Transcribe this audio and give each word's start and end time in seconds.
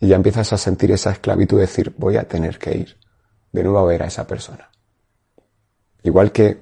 Y 0.00 0.08
ya 0.08 0.16
empiezas 0.16 0.52
a 0.52 0.58
sentir 0.58 0.90
esa 0.92 1.10
esclavitud 1.10 1.56
de 1.56 1.62
decir, 1.62 1.94
voy 1.96 2.16
a 2.16 2.28
tener 2.28 2.58
que 2.58 2.76
ir 2.76 2.96
de 3.52 3.62
nuevo 3.62 3.78
a 3.78 3.84
ver 3.84 4.02
a 4.02 4.06
esa 4.06 4.26
persona. 4.26 4.70
Igual 6.02 6.32
que 6.32 6.60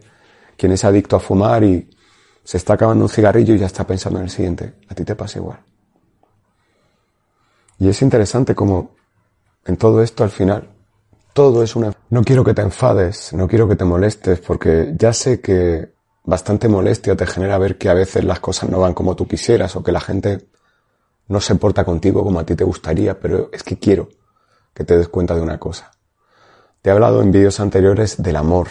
quien 0.56 0.73
es 0.73 0.84
adicto 0.84 1.16
a 1.16 1.20
fumar 1.20 1.65
y 1.65 1.91
se 2.45 2.56
está 2.56 2.75
acabando 2.75 3.05
un 3.05 3.09
cigarrillo 3.09 3.55
y 3.55 3.59
ya 3.59 3.66
está 3.66 3.87
pensando 3.87 4.19
en 4.19 4.27
el 4.27 4.30
siguiente. 4.30 4.75
A 4.89 4.95
ti 4.95 5.05
te 5.05 5.16
pasa 5.16 5.39
igual. 5.39 5.59
Y 7.78 7.89
es 7.89 8.01
interesante 8.02 8.55
como 8.55 8.95
en 9.64 9.77
todo 9.77 10.03
esto 10.03 10.23
al 10.25 10.30
final, 10.30 10.70
todo 11.33 11.62
es 11.62 11.75
una... 11.75 11.92
No 12.11 12.23
quiero 12.23 12.45
que 12.45 12.55
te 12.55 12.62
enfades, 12.62 13.33
no 13.33 13.48
quiero 13.48 13.69
que 13.69 13.77
te 13.77 13.84
molestes, 13.84 14.41
porque 14.41 14.95
ya 14.97 15.12
sé 15.12 15.41
que 15.41 15.95
bastante 16.23 16.69
molestia 16.69 17.16
te 17.16 17.27
genera 17.27 17.59
ver 17.59 17.77
que 17.77 17.89
a 17.89 17.95
veces 17.95 18.25
las 18.25 18.41
cosas 18.41 18.70
no 18.70 18.80
van 18.80 18.95
como 18.95 19.16
tú 19.16 19.27
quisieras 19.27 19.75
o 19.77 19.83
que 19.83 19.92
la 19.92 20.01
gente 20.01 20.48
no 21.28 21.41
se 21.41 21.55
porta 21.55 21.84
contigo 21.84 22.23
como 22.23 22.41
a 22.41 22.45
ti 22.45 22.55
te 22.55 22.64
gustaría, 22.64 23.19
pero 23.19 23.48
es 23.52 23.62
que 23.62 23.78
quiero 23.78 24.09
que 24.73 24.84
te 24.84 24.96
des 24.96 25.09
cuenta 25.09 25.34
de 25.34 25.41
una 25.41 25.59
cosa. 25.59 25.92
Te 26.83 26.91
he 26.91 26.92
hablado 26.92 27.22
en 27.22 27.33
vídeos 27.33 27.61
anteriores 27.61 28.22
del 28.22 28.36
amor, 28.36 28.69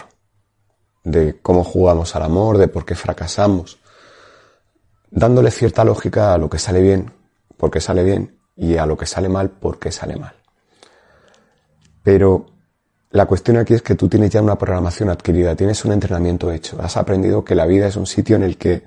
de 1.02 1.40
cómo 1.40 1.64
jugamos 1.64 2.14
al 2.14 2.22
amor, 2.22 2.58
de 2.58 2.68
por 2.68 2.84
qué 2.84 2.94
fracasamos, 2.94 3.78
dándole 5.10 5.50
cierta 5.50 5.84
lógica 5.84 6.32
a 6.32 6.38
lo 6.38 6.48
que 6.48 6.58
sale 6.58 6.80
bien, 6.80 7.12
porque 7.56 7.80
sale 7.80 8.04
bien, 8.04 8.38
y 8.56 8.76
a 8.76 8.86
lo 8.86 8.96
que 8.96 9.06
sale 9.06 9.28
mal, 9.28 9.50
porque 9.50 9.90
sale 9.90 10.16
mal. 10.16 10.34
Pero 12.02 12.46
la 13.10 13.26
cuestión 13.26 13.56
aquí 13.56 13.74
es 13.74 13.82
que 13.82 13.94
tú 13.94 14.08
tienes 14.08 14.30
ya 14.30 14.42
una 14.42 14.58
programación 14.58 15.10
adquirida, 15.10 15.56
tienes 15.56 15.84
un 15.84 15.92
entrenamiento 15.92 16.52
hecho, 16.52 16.80
has 16.80 16.96
aprendido 16.96 17.44
que 17.44 17.54
la 17.54 17.66
vida 17.66 17.86
es 17.86 17.96
un 17.96 18.06
sitio 18.06 18.36
en 18.36 18.42
el 18.42 18.56
que, 18.56 18.84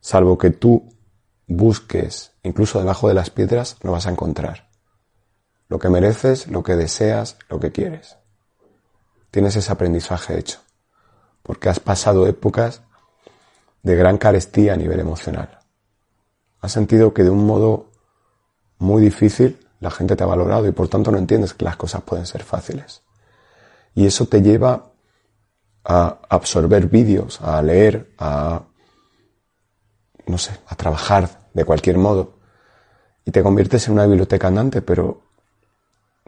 salvo 0.00 0.36
que 0.36 0.50
tú 0.50 0.93
busques, 1.46 2.32
incluso 2.42 2.78
debajo 2.78 3.08
de 3.08 3.14
las 3.14 3.30
piedras, 3.30 3.76
no 3.82 3.92
vas 3.92 4.06
a 4.06 4.10
encontrar. 4.10 4.68
Lo 5.68 5.78
que 5.78 5.88
mereces, 5.88 6.46
lo 6.48 6.62
que 6.62 6.76
deseas, 6.76 7.36
lo 7.48 7.60
que 7.60 7.72
quieres. 7.72 8.16
Tienes 9.30 9.56
ese 9.56 9.72
aprendizaje 9.72 10.38
hecho, 10.38 10.60
porque 11.42 11.68
has 11.68 11.80
pasado 11.80 12.26
épocas 12.26 12.82
de 13.82 13.96
gran 13.96 14.18
carestía 14.18 14.74
a 14.74 14.76
nivel 14.76 15.00
emocional. 15.00 15.60
Has 16.60 16.72
sentido 16.72 17.12
que 17.12 17.24
de 17.24 17.30
un 17.30 17.46
modo 17.46 17.90
muy 18.78 19.02
difícil 19.02 19.60
la 19.80 19.90
gente 19.90 20.16
te 20.16 20.24
ha 20.24 20.26
valorado 20.26 20.66
y 20.66 20.72
por 20.72 20.88
tanto 20.88 21.10
no 21.10 21.18
entiendes 21.18 21.52
que 21.52 21.64
las 21.64 21.76
cosas 21.76 22.02
pueden 22.02 22.26
ser 22.26 22.42
fáciles. 22.42 23.02
Y 23.94 24.06
eso 24.06 24.26
te 24.26 24.40
lleva 24.40 24.92
a 25.84 26.20
absorber 26.28 26.86
vídeos, 26.86 27.40
a 27.42 27.60
leer, 27.60 28.14
a 28.18 28.62
no 30.26 30.38
sé, 30.38 30.58
a 30.66 30.74
trabajar 30.74 31.28
de 31.52 31.64
cualquier 31.64 31.98
modo 31.98 32.34
y 33.24 33.30
te 33.30 33.42
conviertes 33.42 33.86
en 33.86 33.94
una 33.94 34.06
biblioteca 34.06 34.48
andante, 34.48 34.82
pero 34.82 35.22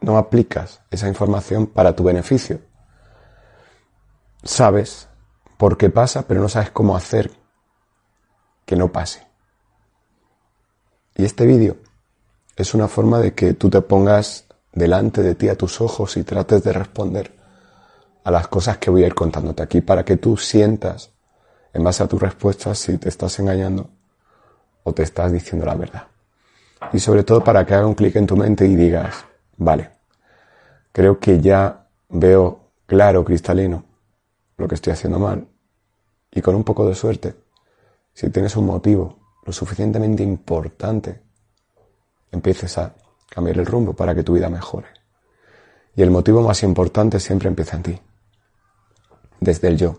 no 0.00 0.18
aplicas 0.18 0.82
esa 0.90 1.08
información 1.08 1.66
para 1.66 1.94
tu 1.94 2.04
beneficio. 2.04 2.60
Sabes 4.42 5.08
por 5.56 5.76
qué 5.76 5.90
pasa, 5.90 6.26
pero 6.26 6.40
no 6.40 6.48
sabes 6.48 6.70
cómo 6.70 6.96
hacer 6.96 7.30
que 8.64 8.76
no 8.76 8.92
pase. 8.92 9.26
Y 11.14 11.24
este 11.24 11.46
vídeo 11.46 11.78
es 12.56 12.74
una 12.74 12.88
forma 12.88 13.18
de 13.18 13.34
que 13.34 13.54
tú 13.54 13.70
te 13.70 13.80
pongas 13.80 14.46
delante 14.72 15.22
de 15.22 15.34
ti 15.34 15.48
a 15.48 15.56
tus 15.56 15.80
ojos 15.80 16.16
y 16.16 16.24
trates 16.24 16.62
de 16.62 16.72
responder 16.72 17.34
a 18.24 18.30
las 18.30 18.48
cosas 18.48 18.78
que 18.78 18.90
voy 18.90 19.04
a 19.04 19.06
ir 19.06 19.14
contándote 19.14 19.62
aquí 19.62 19.80
para 19.80 20.04
que 20.04 20.16
tú 20.16 20.36
sientas 20.36 21.12
en 21.72 21.84
base 21.84 22.02
a 22.02 22.08
tus 22.08 22.20
respuestas 22.20 22.78
si 22.78 22.98
te 22.98 23.08
estás 23.08 23.38
engañando 23.38 23.90
o 24.86 24.94
te 24.94 25.02
estás 25.02 25.32
diciendo 25.32 25.66
la 25.66 25.74
verdad. 25.74 26.06
Y 26.92 27.00
sobre 27.00 27.24
todo 27.24 27.42
para 27.42 27.66
que 27.66 27.74
haga 27.74 27.88
un 27.88 27.94
clic 27.94 28.14
en 28.14 28.26
tu 28.26 28.36
mente 28.36 28.64
y 28.66 28.76
digas, 28.76 29.24
vale, 29.56 29.90
creo 30.92 31.18
que 31.18 31.40
ya 31.40 31.88
veo 32.08 32.70
claro, 32.86 33.24
cristalino, 33.24 33.84
lo 34.56 34.68
que 34.68 34.76
estoy 34.76 34.92
haciendo 34.92 35.18
mal. 35.18 35.44
Y 36.30 36.40
con 36.40 36.54
un 36.54 36.62
poco 36.62 36.88
de 36.88 36.94
suerte, 36.94 37.34
si 38.14 38.30
tienes 38.30 38.54
un 38.54 38.66
motivo 38.66 39.18
lo 39.44 39.52
suficientemente 39.52 40.22
importante, 40.22 41.20
empieces 42.30 42.78
a 42.78 42.94
cambiar 43.28 43.58
el 43.58 43.66
rumbo 43.66 43.92
para 43.92 44.14
que 44.14 44.22
tu 44.22 44.34
vida 44.34 44.48
mejore. 44.48 44.88
Y 45.96 46.02
el 46.02 46.12
motivo 46.12 46.42
más 46.42 46.62
importante 46.62 47.18
siempre 47.18 47.48
empieza 47.48 47.76
en 47.76 47.82
ti, 47.82 48.00
desde 49.40 49.66
el 49.66 49.78
yo. 49.78 49.98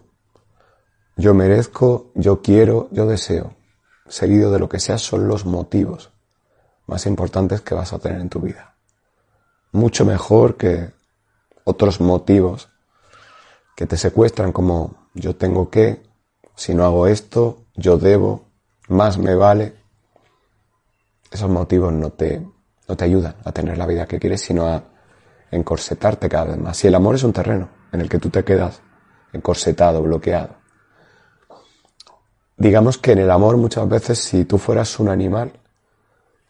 Yo 1.18 1.34
merezco, 1.34 2.12
yo 2.16 2.42
quiero, 2.42 2.88
yo 2.92 3.06
deseo. 3.06 3.57
Seguido 4.08 4.52
de 4.52 4.60
lo 4.60 4.70
que 4.70 4.80
sea 4.80 4.98
son 4.98 5.28
los 5.28 5.46
motivos 5.46 6.12
más 6.86 7.06
importantes 7.06 7.62
que 7.62 7.76
vas 7.76 7.94
a 7.94 8.00
tener 8.00 8.22
en 8.22 8.30
tu 8.30 8.40
vida. 8.40 8.76
Mucho 9.72 10.06
mejor 10.06 10.56
que 10.56 10.92
otros 11.66 12.00
motivos 12.00 12.70
que 13.76 13.86
te 13.86 13.98
secuestran 13.98 14.54
como 14.54 15.10
yo 15.14 15.36
tengo 15.36 15.70
que, 15.70 16.02
si 16.56 16.74
no 16.74 16.86
hago 16.86 17.08
esto, 17.08 17.66
yo 17.76 17.98
debo, 17.98 18.46
más 18.88 19.18
me 19.18 19.36
vale. 19.36 19.76
Esos 21.30 21.50
motivos 21.50 21.92
no 21.92 22.12
te, 22.12 22.42
no 22.88 22.96
te 22.96 23.06
ayudan 23.06 23.36
a 23.44 23.52
tener 23.52 23.78
la 23.78 23.86
vida 23.86 24.08
que 24.08 24.20
quieres, 24.20 24.42
sino 24.42 24.66
a 24.66 24.84
encorsetarte 25.52 26.30
cada 26.30 26.46
vez 26.46 26.58
más. 26.58 26.78
Si 26.78 26.88
el 26.88 26.96
amor 26.96 27.16
es 27.16 27.24
un 27.24 27.34
terreno 27.34 27.70
en 27.92 28.02
el 28.02 28.10
que 28.10 28.20
tú 28.20 28.30
te 28.30 28.44
quedas 28.44 28.82
encorsetado, 29.34 30.02
bloqueado, 30.02 30.56
Digamos 32.58 32.98
que 32.98 33.12
en 33.12 33.20
el 33.20 33.30
amor 33.30 33.58
muchas 33.58 33.88
veces 33.88 34.20
si 34.20 34.44
tú 34.46 34.58
fueras 34.58 35.00
un 35.00 35.10
animal, 35.10 35.54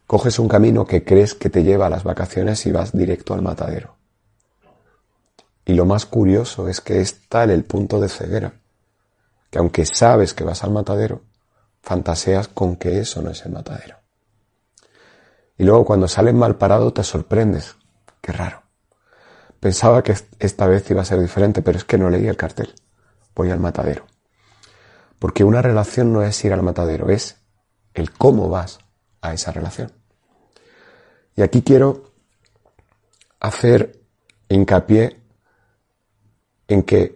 coges 0.07 0.39
un 0.39 0.47
camino 0.47 0.85
que 0.85 1.03
crees 1.03 1.35
que 1.35 1.49
te 1.49 1.63
lleva 1.63 1.87
a 1.87 1.89
las 1.89 2.03
vacaciones 2.03 2.65
y 2.65 2.71
vas 2.71 2.93
directo 2.93 3.33
al 3.33 3.41
matadero. 3.41 3.95
Y 5.65 5.73
lo 5.73 5.85
más 5.85 6.05
curioso 6.05 6.69
es 6.69 6.79
que 6.79 7.01
es 7.01 7.27
tal 7.27 7.49
el 7.49 7.65
punto 7.65 7.99
de 7.99 8.07
ceguera, 8.07 8.53
que 9.49 9.59
aunque 9.59 9.85
sabes 9.85 10.33
que 10.33 10.45
vas 10.45 10.63
al 10.63 10.71
matadero, 10.71 11.23
fantaseas 11.81 12.47
con 12.47 12.77
que 12.77 12.99
eso 12.99 13.21
no 13.21 13.31
es 13.31 13.45
el 13.45 13.51
matadero. 13.51 13.97
Y 15.57 15.65
luego 15.65 15.83
cuando 15.83 16.07
sales 16.07 16.33
mal 16.33 16.55
parado 16.55 16.93
te 16.93 17.03
sorprendes. 17.03 17.75
Qué 18.21 18.31
raro. 18.31 18.61
Pensaba 19.59 20.03
que 20.03 20.15
esta 20.39 20.67
vez 20.67 20.89
iba 20.91 21.01
a 21.01 21.05
ser 21.05 21.19
diferente, 21.19 21.61
pero 21.61 21.77
es 21.77 21.83
que 21.83 21.97
no 21.97 22.09
leí 22.09 22.27
el 22.27 22.37
cartel. 22.37 22.73
Voy 23.35 23.49
al 23.49 23.59
matadero. 23.59 24.05
Porque 25.19 25.43
una 25.43 25.61
relación 25.61 26.13
no 26.13 26.21
es 26.23 26.43
ir 26.45 26.53
al 26.53 26.63
matadero, 26.63 27.09
es 27.09 27.37
el 27.93 28.11
cómo 28.11 28.49
vas 28.49 28.79
a 29.21 29.33
esa 29.33 29.51
relación. 29.51 29.91
Y 31.35 31.41
aquí 31.41 31.61
quiero 31.61 32.13
hacer 33.39 34.01
hincapié 34.49 35.21
en 36.67 36.83
que 36.83 37.15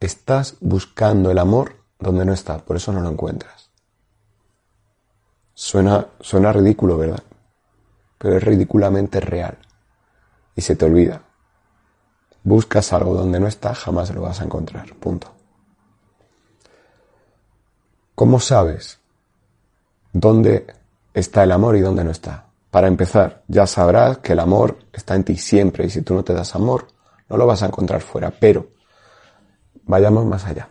estás 0.00 0.56
buscando 0.60 1.30
el 1.30 1.38
amor 1.38 1.76
donde 1.98 2.24
no 2.24 2.32
está, 2.32 2.58
por 2.58 2.76
eso 2.76 2.92
no 2.92 3.00
lo 3.00 3.10
encuentras. 3.10 3.70
Suena, 5.54 6.08
suena 6.20 6.52
ridículo, 6.52 6.98
¿verdad? 6.98 7.22
Pero 8.18 8.36
es 8.36 8.42
ridículamente 8.42 9.20
real. 9.20 9.58
Y 10.56 10.62
se 10.62 10.76
te 10.76 10.84
olvida. 10.84 11.22
Buscas 12.42 12.92
algo 12.92 13.14
donde 13.14 13.40
no 13.40 13.46
está, 13.46 13.74
jamás 13.74 14.12
lo 14.14 14.22
vas 14.22 14.40
a 14.40 14.44
encontrar. 14.44 14.92
Punto. 14.94 15.32
¿Cómo 18.14 18.38
sabes 18.38 19.00
dónde 20.12 20.68
está 21.12 21.42
el 21.42 21.50
amor 21.50 21.74
y 21.74 21.80
dónde 21.80 22.04
no 22.04 22.12
está? 22.12 22.46
Para 22.70 22.86
empezar, 22.86 23.42
ya 23.48 23.66
sabrás 23.66 24.18
que 24.18 24.34
el 24.34 24.38
amor 24.38 24.78
está 24.92 25.16
en 25.16 25.24
ti 25.24 25.36
siempre 25.36 25.86
y 25.86 25.90
si 25.90 26.02
tú 26.02 26.14
no 26.14 26.22
te 26.22 26.32
das 26.32 26.54
amor, 26.54 26.86
no 27.28 27.36
lo 27.36 27.44
vas 27.44 27.64
a 27.64 27.66
encontrar 27.66 28.02
fuera. 28.02 28.30
Pero 28.30 28.68
vayamos 29.82 30.24
más 30.26 30.44
allá. 30.44 30.68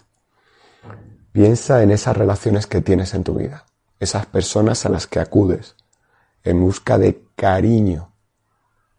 Piensa 1.34 1.84
en 1.84 1.92
esas 1.92 2.16
relaciones 2.16 2.66
que 2.66 2.80
tienes 2.80 3.13
en 3.13 3.25
tu 3.25 3.34
vida, 3.34 3.66
esas 4.00 4.25
personas 4.25 4.86
a 4.86 4.90
las 4.90 5.06
que 5.06 5.19
acudes 5.19 5.75
en 6.45 6.62
busca 6.62 6.98
de 6.98 7.25
cariño 7.36 8.13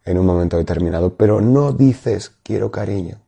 en 0.04 0.18
un 0.18 0.26
momento 0.26 0.58
determinado, 0.58 1.14
pero 1.14 1.40
no 1.40 1.72
dices 1.72 2.36
quiero 2.42 2.70
cariño 2.70 3.22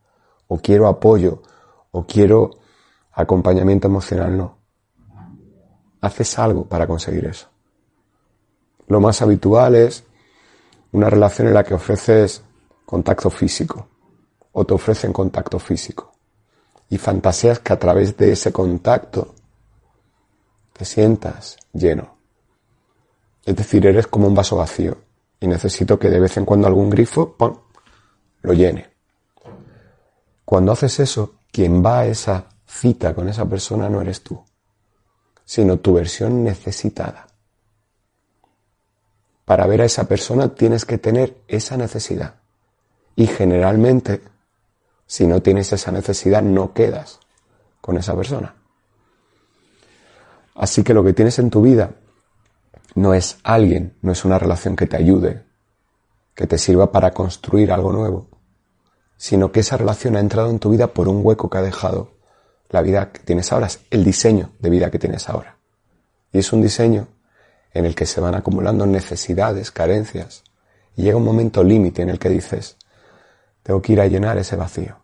o 0.47 0.59
quiero 0.59 0.87
apoyo 0.87 1.41
o 1.89 2.05
quiero 2.05 2.51
acompañamiento 3.13 3.87
emocional, 3.87 4.37
no 4.37 4.56
haces 6.07 6.37
algo 6.39 6.65
para 6.65 6.87
conseguir 6.87 7.25
eso. 7.25 7.47
Lo 8.87 8.99
más 8.99 9.21
habitual 9.21 9.75
es 9.75 10.03
una 10.91 11.09
relación 11.09 11.47
en 11.47 11.53
la 11.53 11.63
que 11.63 11.73
ofreces 11.73 12.41
contacto 12.85 13.29
físico 13.29 13.87
o 14.53 14.65
te 14.65 14.73
ofrecen 14.73 15.13
contacto 15.13 15.59
físico 15.59 16.11
y 16.89 16.97
fantaseas 16.97 17.59
que 17.59 17.73
a 17.73 17.79
través 17.79 18.15
de 18.17 18.31
ese 18.31 18.51
contacto 18.51 19.35
te 20.73 20.85
sientas 20.85 21.57
lleno. 21.73 22.15
Es 23.45 23.55
decir, 23.55 23.85
eres 23.85 24.07
como 24.07 24.27
un 24.27 24.35
vaso 24.35 24.55
vacío 24.55 24.97
y 25.39 25.47
necesito 25.47 25.99
que 25.99 26.09
de 26.09 26.19
vez 26.19 26.37
en 26.37 26.45
cuando 26.45 26.67
algún 26.67 26.89
grifo 26.89 27.35
lo 28.41 28.53
llene. 28.53 28.89
Cuando 30.45 30.71
haces 30.71 30.99
eso, 31.01 31.35
quien 31.51 31.83
va 31.83 31.99
a 31.99 32.05
esa 32.05 32.45
cita 32.65 33.13
con 33.13 33.27
esa 33.27 33.45
persona 33.45 33.89
no 33.89 34.01
eres 34.01 34.21
tú, 34.21 34.41
sino 35.47 35.79
tu 35.79 35.93
versión 35.93 36.43
necesitada. 36.43 37.27
Para 39.45 39.65
ver 39.65 39.81
a 39.81 39.85
esa 39.85 40.03
persona 40.03 40.53
tienes 40.53 40.83
que 40.83 40.97
tener 40.97 41.37
esa 41.47 41.77
necesidad. 41.77 42.35
Y 43.15 43.27
generalmente, 43.27 44.21
si 45.05 45.25
no 45.25 45.41
tienes 45.41 45.71
esa 45.71 45.89
necesidad, 45.93 46.41
no 46.43 46.73
quedas 46.73 47.21
con 47.79 47.95
esa 47.95 48.13
persona. 48.13 48.55
Así 50.53 50.83
que 50.83 50.93
lo 50.93 51.01
que 51.01 51.13
tienes 51.13 51.39
en 51.39 51.49
tu 51.49 51.61
vida 51.61 51.91
no 52.95 53.13
es 53.13 53.37
alguien, 53.41 53.95
no 54.01 54.11
es 54.11 54.25
una 54.25 54.37
relación 54.37 54.75
que 54.75 54.85
te 54.85 54.97
ayude, 54.97 55.45
que 56.35 56.45
te 56.45 56.57
sirva 56.57 56.91
para 56.91 57.11
construir 57.11 57.71
algo 57.71 57.93
nuevo, 57.93 58.27
sino 59.15 59.53
que 59.53 59.61
esa 59.61 59.77
relación 59.77 60.17
ha 60.17 60.19
entrado 60.19 60.49
en 60.49 60.59
tu 60.59 60.71
vida 60.71 60.87
por 60.87 61.07
un 61.07 61.21
hueco 61.23 61.49
que 61.49 61.57
ha 61.57 61.61
dejado 61.61 62.16
la 62.69 62.81
vida 62.81 63.11
que 63.11 63.19
tienes 63.19 63.51
ahora, 63.51 63.67
es 63.67 63.79
el 63.89 64.03
diseño 64.03 64.51
de 64.59 64.69
vida 64.69 64.91
que 64.91 64.99
tienes 64.99 65.29
ahora. 65.29 65.57
Y 66.31 66.39
es 66.39 66.51
un 66.51 66.61
diseño 66.61 67.07
en 67.73 67.85
el 67.85 67.95
que 67.95 68.05
se 68.05 68.19
van 68.19 68.35
acumulando 68.35 68.85
necesidades, 68.85 69.71
carencias, 69.71 70.43
y 70.95 71.03
llega 71.03 71.17
un 71.17 71.23
momento 71.23 71.63
límite 71.63 72.01
en 72.01 72.09
el 72.09 72.19
que 72.19 72.29
dices, 72.29 72.77
tengo 73.63 73.81
que 73.81 73.93
ir 73.93 74.01
a 74.01 74.07
llenar 74.07 74.37
ese 74.37 74.55
vacío. 74.55 74.97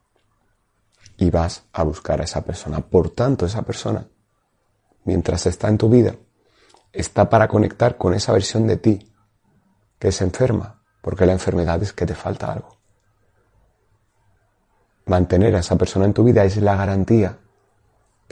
Y 1.18 1.30
vas 1.30 1.64
a 1.72 1.84
buscar 1.84 2.20
a 2.20 2.24
esa 2.24 2.44
persona. 2.44 2.80
Por 2.82 3.12
tanto, 3.12 3.46
esa 3.46 3.62
persona, 3.62 4.08
mientras 5.04 5.46
está 5.46 5.68
en 5.68 5.78
tu 5.78 5.90
vida, 5.90 6.16
está 6.92 7.30
para 7.30 7.48
conectar 7.48 7.98
con 7.98 8.14
esa 8.14 8.34
versión 8.34 8.68
de 8.68 8.78
ti 8.78 9.12
que 10.00 10.10
es 10.10 10.22
enferma, 10.22 10.82
porque 11.02 11.26
la 11.26 11.34
enfermedad 11.34 11.82
es 11.82 11.94
que 11.94 12.06
te 12.06 12.16
falta 12.16 12.52
algo. 12.52 12.78
Mantener 15.06 15.56
a 15.56 15.60
esa 15.60 15.78
persona 15.78 16.06
en 16.06 16.14
tu 16.14 16.24
vida 16.24 16.44
es 16.44 16.58
la 16.58 16.76
garantía 16.76 17.38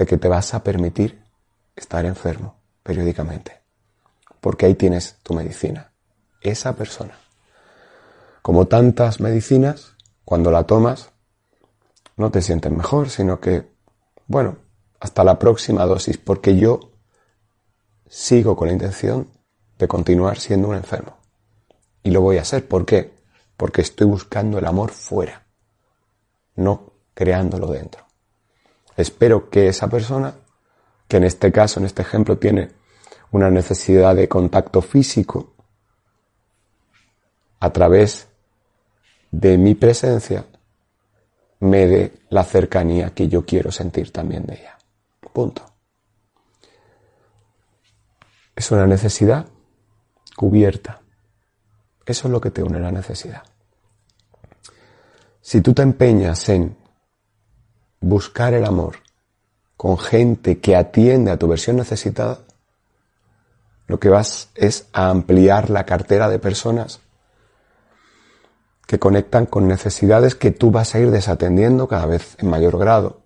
de 0.02 0.08
que 0.08 0.18
te 0.18 0.28
vas 0.28 0.56
a 0.56 0.64
permitir 0.64 1.22
estar 1.76 2.04
enfermo 2.06 2.56
periódicamente. 2.82 3.62
Porque 4.40 4.66
ahí 4.66 4.74
tienes 4.74 5.18
tu 5.22 5.36
medicina. 5.36 5.92
Esa 6.42 6.76
persona. 6.76 7.20
Como 8.42 8.66
tantas 8.66 9.20
medicinas, 9.20 9.94
cuando 10.26 10.50
la 10.50 10.64
tomas, 10.64 11.12
no 12.18 12.32
te 12.32 12.42
sientes 12.42 12.72
mejor, 12.72 13.12
sino 13.12 13.40
que, 13.40 13.70
bueno, 14.26 14.58
hasta 15.00 15.24
la 15.24 15.38
próxima 15.38 15.86
dosis, 15.86 16.18
porque 16.18 16.58
yo 16.58 16.80
sigo 18.08 18.56
con 18.56 18.70
la 18.70 18.74
intención 18.74 19.30
de 19.78 19.88
continuar 19.88 20.40
siendo 20.40 20.70
un 20.70 20.78
enfermo. 20.78 21.16
Y 22.02 22.10
lo 22.10 22.22
voy 22.22 22.40
a 22.40 22.42
hacer. 22.42 22.68
¿Por 22.68 22.88
qué? 22.88 23.14
Porque 23.56 23.84
estoy 23.84 24.08
buscando 24.08 24.58
el 24.58 24.66
amor 24.66 24.90
fuera, 24.90 25.46
no 26.56 26.94
creándolo 27.14 27.68
dentro. 27.68 28.11
Espero 28.98 29.50
que 29.50 29.68
esa 29.68 29.88
persona, 29.88 30.34
que 31.08 31.18
en 31.18 31.24
este 31.24 31.52
caso, 31.52 31.80
en 31.80 31.86
este 31.86 32.02
ejemplo, 32.02 32.38
tiene 32.38 32.72
una 33.32 33.50
necesidad 33.50 34.16
de 34.16 34.28
contacto 34.28 34.82
físico, 34.82 35.54
a 37.60 37.72
través 37.72 38.28
de 39.30 39.58
mi 39.58 39.76
presencia, 39.76 40.46
me 41.60 41.86
dé 41.86 42.14
la 42.30 42.44
cercanía 42.44 43.14
que 43.14 43.28
yo 43.28 43.46
quiero 43.46 43.72
sentir 43.72 44.12
también 44.12 44.46
de 44.46 44.56
ella. 44.56 44.78
Punto. 45.32 45.64
Es 48.56 48.72
una 48.72 48.88
necesidad 48.88 49.46
cubierta. 50.36 51.02
Eso 52.06 52.28
es 52.28 52.32
lo 52.32 52.42
que 52.42 52.52
te 52.52 52.64
une 52.64 52.80
la 52.80 52.92
necesidad. 52.92 53.44
Si 55.40 55.62
tú 55.62 55.74
te 55.74 55.84
empeñas 55.84 56.50
en 56.50 56.76
buscar 58.02 58.54
el 58.54 58.66
amor 58.66 58.98
con 59.78 59.98
gente 59.98 60.60
que 60.60 60.76
atiende 60.76 61.32
a 61.32 61.38
tu 61.38 61.48
versión 61.48 61.78
necesitada, 61.78 62.40
lo 63.88 64.00
que 64.00 64.10
vas 64.10 64.50
es 64.56 64.88
a 64.92 65.10
ampliar 65.10 65.70
la 65.70 65.86
cartera 65.86 66.30
de 66.30 66.40
personas 66.40 67.00
que 68.86 69.00
conectan 69.00 69.46
con 69.46 69.68
necesidades 69.68 70.36
que 70.36 70.52
tú 70.52 70.72
vas 70.72 70.94
a 70.94 71.00
ir 71.00 71.12
desatendiendo 71.12 71.88
cada 71.88 72.06
vez 72.06 72.36
en 72.40 72.50
mayor 72.50 72.78
grado, 72.78 73.22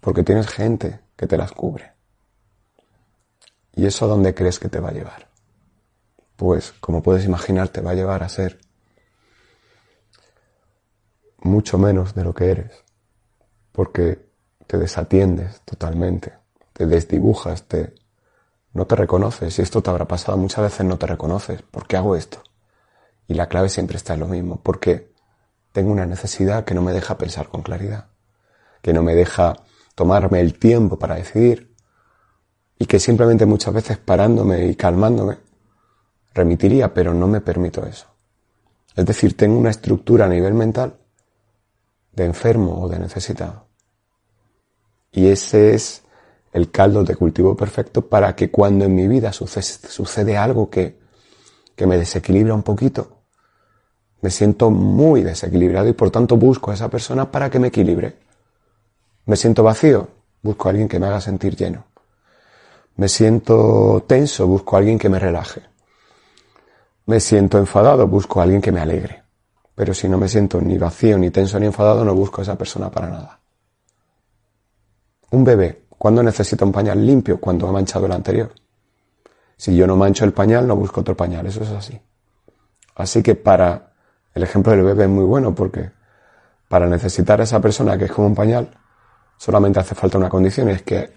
porque 0.00 0.22
tienes 0.22 0.48
gente 0.48 1.00
que 1.16 1.26
te 1.26 1.36
las 1.36 1.52
cubre. 1.52 1.92
¿Y 3.74 3.86
eso 3.86 4.06
a 4.06 4.08
dónde 4.08 4.34
crees 4.34 4.58
que 4.58 4.68
te 4.68 4.80
va 4.80 4.88
a 4.88 4.92
llevar? 4.92 5.28
Pues, 6.36 6.72
como 6.80 7.02
puedes 7.02 7.24
imaginar, 7.24 7.68
te 7.68 7.80
va 7.80 7.90
a 7.90 7.94
llevar 7.94 8.22
a 8.22 8.28
ser 8.28 8.58
mucho 11.38 11.78
menos 11.78 12.14
de 12.14 12.24
lo 12.24 12.34
que 12.34 12.50
eres 12.50 12.85
porque 13.76 14.26
te 14.66 14.78
desatiendes 14.78 15.60
totalmente, 15.66 16.32
te 16.72 16.86
desdibujas, 16.86 17.64
te, 17.64 17.94
no 18.72 18.86
te 18.86 18.96
reconoces. 18.96 19.58
Y 19.58 19.62
esto 19.62 19.82
te 19.82 19.90
habrá 19.90 20.08
pasado 20.08 20.38
muchas 20.38 20.62
veces, 20.64 20.86
no 20.86 20.96
te 20.96 21.06
reconoces. 21.06 21.60
¿Por 21.60 21.86
qué 21.86 21.98
hago 21.98 22.16
esto? 22.16 22.42
Y 23.28 23.34
la 23.34 23.48
clave 23.48 23.68
siempre 23.68 23.98
está 23.98 24.14
en 24.14 24.20
lo 24.20 24.28
mismo, 24.28 24.58
porque 24.62 25.12
tengo 25.72 25.92
una 25.92 26.06
necesidad 26.06 26.64
que 26.64 26.74
no 26.74 26.80
me 26.80 26.94
deja 26.94 27.18
pensar 27.18 27.48
con 27.48 27.60
claridad, 27.60 28.06
que 28.80 28.94
no 28.94 29.02
me 29.02 29.14
deja 29.14 29.56
tomarme 29.94 30.40
el 30.40 30.58
tiempo 30.58 30.98
para 30.98 31.16
decidir 31.16 31.74
y 32.78 32.86
que 32.86 32.98
simplemente 32.98 33.44
muchas 33.44 33.74
veces 33.74 33.98
parándome 33.98 34.68
y 34.68 34.74
calmándome 34.74 35.36
remitiría, 36.32 36.94
pero 36.94 37.12
no 37.12 37.28
me 37.28 37.42
permito 37.42 37.84
eso. 37.84 38.06
Es 38.94 39.04
decir, 39.04 39.36
tengo 39.36 39.58
una 39.58 39.70
estructura 39.70 40.24
a 40.24 40.28
nivel 40.28 40.54
mental 40.54 40.96
de 42.12 42.24
enfermo 42.24 42.80
o 42.80 42.88
de 42.88 42.98
necesitado. 42.98 43.65
Y 45.16 45.28
ese 45.28 45.74
es 45.74 46.02
el 46.52 46.70
caldo 46.70 47.02
de 47.02 47.16
cultivo 47.16 47.56
perfecto 47.56 48.06
para 48.06 48.36
que 48.36 48.50
cuando 48.50 48.84
en 48.84 48.94
mi 48.94 49.08
vida 49.08 49.32
sucede, 49.32 50.36
algo 50.36 50.68
que, 50.68 50.98
que 51.74 51.86
me 51.86 51.96
desequilibra 51.96 52.52
un 52.52 52.62
poquito, 52.62 53.22
me 54.20 54.28
siento 54.28 54.70
muy 54.70 55.22
desequilibrado 55.22 55.88
y 55.88 55.94
por 55.94 56.10
tanto 56.10 56.36
busco 56.36 56.70
a 56.70 56.74
esa 56.74 56.90
persona 56.90 57.32
para 57.32 57.48
que 57.48 57.58
me 57.58 57.68
equilibre. 57.68 58.18
Me 59.24 59.36
siento 59.36 59.62
vacío, 59.62 60.06
busco 60.42 60.68
a 60.68 60.72
alguien 60.72 60.86
que 60.86 61.00
me 61.00 61.06
haga 61.06 61.22
sentir 61.22 61.56
lleno. 61.56 61.86
Me 62.96 63.08
siento 63.08 64.04
tenso, 64.06 64.46
busco 64.46 64.76
a 64.76 64.80
alguien 64.80 64.98
que 64.98 65.08
me 65.08 65.18
relaje. 65.18 65.62
Me 67.06 67.20
siento 67.20 67.56
enfadado, 67.56 68.06
busco 68.06 68.40
a 68.40 68.42
alguien 68.42 68.60
que 68.60 68.70
me 68.70 68.80
alegre. 68.80 69.22
Pero 69.74 69.94
si 69.94 70.10
no 70.10 70.18
me 70.18 70.28
siento 70.28 70.60
ni 70.60 70.76
vacío, 70.76 71.16
ni 71.16 71.30
tenso, 71.30 71.58
ni 71.58 71.64
enfadado, 71.64 72.04
no 72.04 72.14
busco 72.14 72.42
a 72.42 72.44
esa 72.44 72.58
persona 72.58 72.90
para 72.90 73.08
nada. 73.08 73.40
Un 75.30 75.44
bebé, 75.44 75.86
¿cuándo 75.98 76.22
necesita 76.22 76.64
un 76.64 76.72
pañal 76.72 77.04
limpio? 77.04 77.40
Cuando 77.40 77.68
ha 77.68 77.72
manchado 77.72 78.06
el 78.06 78.12
anterior. 78.12 78.52
Si 79.56 79.74
yo 79.74 79.86
no 79.86 79.96
mancho 79.96 80.24
el 80.24 80.32
pañal, 80.32 80.66
no 80.66 80.76
busco 80.76 81.00
otro 81.00 81.16
pañal. 81.16 81.46
Eso 81.46 81.62
es 81.62 81.70
así. 81.70 82.00
Así 82.94 83.22
que 83.22 83.34
para 83.34 83.92
el 84.34 84.42
ejemplo 84.42 84.72
del 84.72 84.84
bebé 84.84 85.04
es 85.04 85.10
muy 85.10 85.24
bueno 85.24 85.54
porque 85.54 85.90
para 86.68 86.86
necesitar 86.86 87.40
a 87.40 87.44
esa 87.44 87.60
persona 87.60 87.98
que 87.98 88.04
es 88.04 88.12
como 88.12 88.28
un 88.28 88.34
pañal, 88.34 88.70
solamente 89.36 89.80
hace 89.80 89.94
falta 89.94 90.18
una 90.18 90.28
condición 90.28 90.68
y 90.68 90.72
es 90.72 90.82
que 90.82 91.12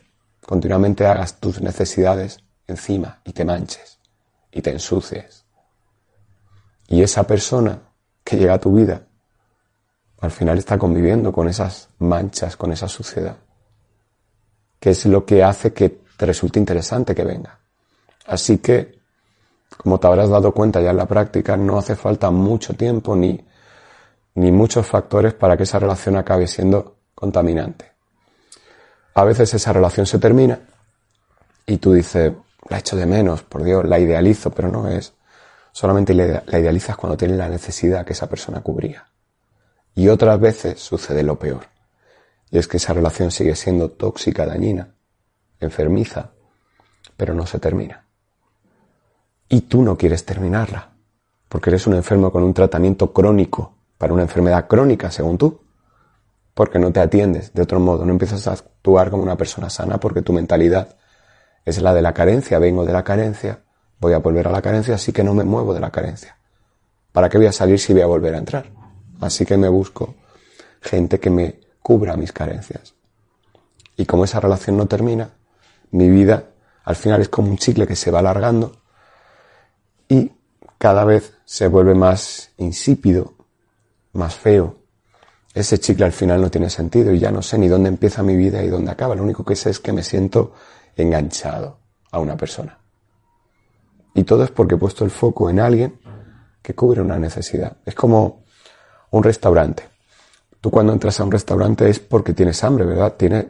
continuamente 0.46 1.06
hagas 1.06 1.39
tus 1.39 1.62
necesidades 1.62 2.39
encima 2.68 3.22
y 3.24 3.34
te 3.34 3.46
manches 3.46 4.00
y 4.51 4.62
te 4.62 4.72
ensucies. 4.72 5.46
Y 6.88 7.04
esa 7.04 7.24
persona 7.24 7.80
que 8.24 8.38
llega 8.38 8.56
a 8.56 8.60
tu 8.60 8.74
vida 8.74 9.04
al 10.22 10.32
final 10.32 10.58
está 10.58 10.78
conviviendo 10.78 11.32
con 11.32 11.48
esas 11.48 11.89
manchas, 12.00 12.58
con 12.58 12.72
esa 12.72 12.88
suciedad 12.88 13.38
que 14.80 14.92
es 14.92 15.06
lo 15.06 15.26
que 15.26 15.44
hace 15.44 15.74
que 15.74 15.90
te 16.18 16.26
resulte 16.26 16.60
interesante 16.60 17.14
que 17.14 17.24
venga. 17.24 17.60
Así 18.26 18.60
que, 18.60 19.00
como 19.78 20.00
te 20.00 20.08
habrás 20.08 20.30
dado 20.30 20.54
cuenta 20.54 20.82
ya 20.82 20.92
en 20.92 20.98
la 20.98 21.06
práctica, 21.06 21.58
no 21.58 21.78
hace 21.78 21.96
falta 21.96 22.32
mucho 22.32 22.74
tiempo 22.74 23.16
ni, 23.16 23.40
ni 24.36 24.52
muchos 24.52 24.86
factores 24.88 25.34
para 25.34 25.58
que 25.58 25.64
esa 25.64 25.80
relación 25.80 26.16
acabe 26.16 26.48
siendo 26.48 26.98
contaminante. 27.14 27.92
A 29.16 29.24
veces 29.24 29.54
esa 29.54 29.74
relación 29.74 30.06
se 30.06 30.20
termina 30.20 30.60
y 31.66 31.78
tú 31.78 31.94
dices, 31.94 32.32
la 32.70 32.80
echo 32.80 32.96
de 32.96 33.06
menos, 33.06 33.44
por 33.44 33.64
Dios, 33.64 33.86
la 33.86 34.00
idealizo, 34.00 34.52
pero 34.52 34.70
no 34.70 34.88
es. 34.88 35.14
Solamente 35.72 36.14
la 36.14 36.60
idealizas 36.60 36.98
cuando 36.98 37.18
tienes 37.18 37.38
la 37.38 37.50
necesidad 37.50 38.06
que 38.06 38.14
esa 38.14 38.28
persona 38.28 38.62
cubría. 38.62 39.08
Y 39.96 40.08
otras 40.08 40.40
veces 40.40 40.80
sucede 40.80 41.24
lo 41.24 41.38
peor 41.38 41.79
y 42.51 42.58
es 42.58 42.68
que 42.68 42.77
esa 42.77 42.94
relación 42.94 43.32
sigue 43.32 43.56
siendo 43.56 43.89
tóxica, 43.91 44.46
dañina, 44.46 44.96
enfermiza, 45.60 46.32
pero 47.15 47.34
no 47.34 47.46
se 47.46 47.60
termina. 47.60 48.06
Y 49.48 49.62
tú 49.62 49.82
no 49.84 49.98
quieres 49.98 50.25
terminarla. 50.25 50.94
porque 51.50 51.72
eres 51.72 51.88
un 51.88 51.96
enfermo 51.96 52.32
con 52.32 52.44
un 52.44 52.53
tratamiento 52.53 53.12
crónico 53.12 53.74
para 53.98 54.13
una 54.13 54.22
enfermedad 54.22 54.68
crónica, 54.68 55.10
según 55.10 55.39
tú, 55.39 55.60
porque 56.53 56.77
no 56.77 56.91
te 56.91 57.00
atiendes 57.00 57.53
de 57.53 57.63
otro 57.63 57.79
modo, 57.79 58.06
no 58.06 58.12
empiezas 58.12 58.48
a 58.48 58.53
actuar 58.53 59.10
como 59.10 59.24
una 59.24 59.36
persona 59.36 59.70
sana 59.70 60.00
porque 60.00 60.22
tu 60.22 60.32
mentalidad 60.32 60.96
es 61.65 61.82
la 61.82 61.94
de 61.94 62.03
la 62.03 62.13
carencia, 62.13 62.60
vengo 62.60 62.86
de 62.86 62.94
la 62.94 63.03
carencia, 63.03 63.63
voy 64.00 64.13
a 64.13 64.20
volver 64.20 64.48
a 64.48 64.51
la 64.51 64.62
carencia, 64.62 64.96
así 64.96 65.12
que 65.12 65.24
no 65.24 65.34
me 65.34 65.44
muevo 65.44 65.74
de 65.74 65.79
la 65.79 65.89
carencia. 65.89 66.38
¿Para 67.12 67.29
qué 67.29 67.38
voy 67.38 67.48
a 67.48 67.51
salir 67.51 67.79
si 67.79 67.94
voy 67.94 68.03
a 68.03 68.06
volver 68.06 68.36
a 68.36 68.38
entrar? 68.38 68.72
Así 69.20 69.46
que 69.46 69.58
me 69.58 69.70
busco 69.70 70.15
gente 70.82 71.20
que 71.20 71.29
me 71.29 71.60
cubra 71.82 72.16
mis 72.16 72.32
carencias. 72.32 72.94
Y 73.96 74.06
como 74.06 74.24
esa 74.24 74.40
relación 74.40 74.78
no 74.78 74.86
termina, 74.86 75.30
mi 75.92 76.10
vida 76.10 76.46
al 76.84 76.96
final 76.96 77.22
es 77.22 77.30
como 77.30 77.50
un 77.50 77.58
chicle 77.58 77.86
que 77.86 77.96
se 77.96 78.12
va 78.12 78.20
alargando 78.20 78.72
y 80.08 80.32
cada 80.78 81.04
vez 81.04 81.34
se 81.46 81.68
vuelve 81.68 81.94
más 81.94 82.52
insípido, 82.58 83.34
más 84.14 84.36
feo. 84.36 84.78
Ese 85.54 85.80
chicle 85.80 86.06
al 86.06 86.12
final 86.12 86.42
no 86.42 86.50
tiene 86.50 86.70
sentido 86.70 87.14
y 87.14 87.20
ya 87.20 87.32
no 87.32 87.42
sé 87.42 87.58
ni 87.58 87.68
dónde 87.68 87.90
empieza 87.90 88.24
mi 88.24 88.36
vida 88.36 88.64
y 88.64 88.70
dónde 88.70 88.92
acaba. 88.92 89.16
Lo 89.16 89.24
único 89.24 89.44
que 89.44 89.56
sé 89.56 89.70
es 89.70 89.80
que 89.80 89.92
me 89.92 90.04
siento 90.04 90.54
enganchado 90.96 91.80
a 92.12 92.20
una 92.20 92.38
persona. 92.38 92.80
Y 94.14 94.24
todo 94.24 94.44
es 94.44 94.52
porque 94.52 94.76
he 94.76 94.78
puesto 94.78 95.04
el 95.04 95.12
foco 95.12 95.50
en 95.50 95.60
alguien 95.60 96.00
que 96.62 96.74
cubre 96.74 97.02
una 97.02 97.18
necesidad. 97.20 97.78
Es 97.86 97.96
como 97.96 98.44
un 99.12 99.24
restaurante. 99.24 99.84
Tú 100.62 100.72
cuando 100.72 100.92
entras 100.92 101.20
a 101.20 101.24
un 101.24 101.32
restaurante 101.32 101.89
es 101.89 102.00
porque 102.00 102.34
tienes 102.34 102.63
hambre, 102.63 102.86
¿verdad? 102.86 103.16
Tienes 103.16 103.48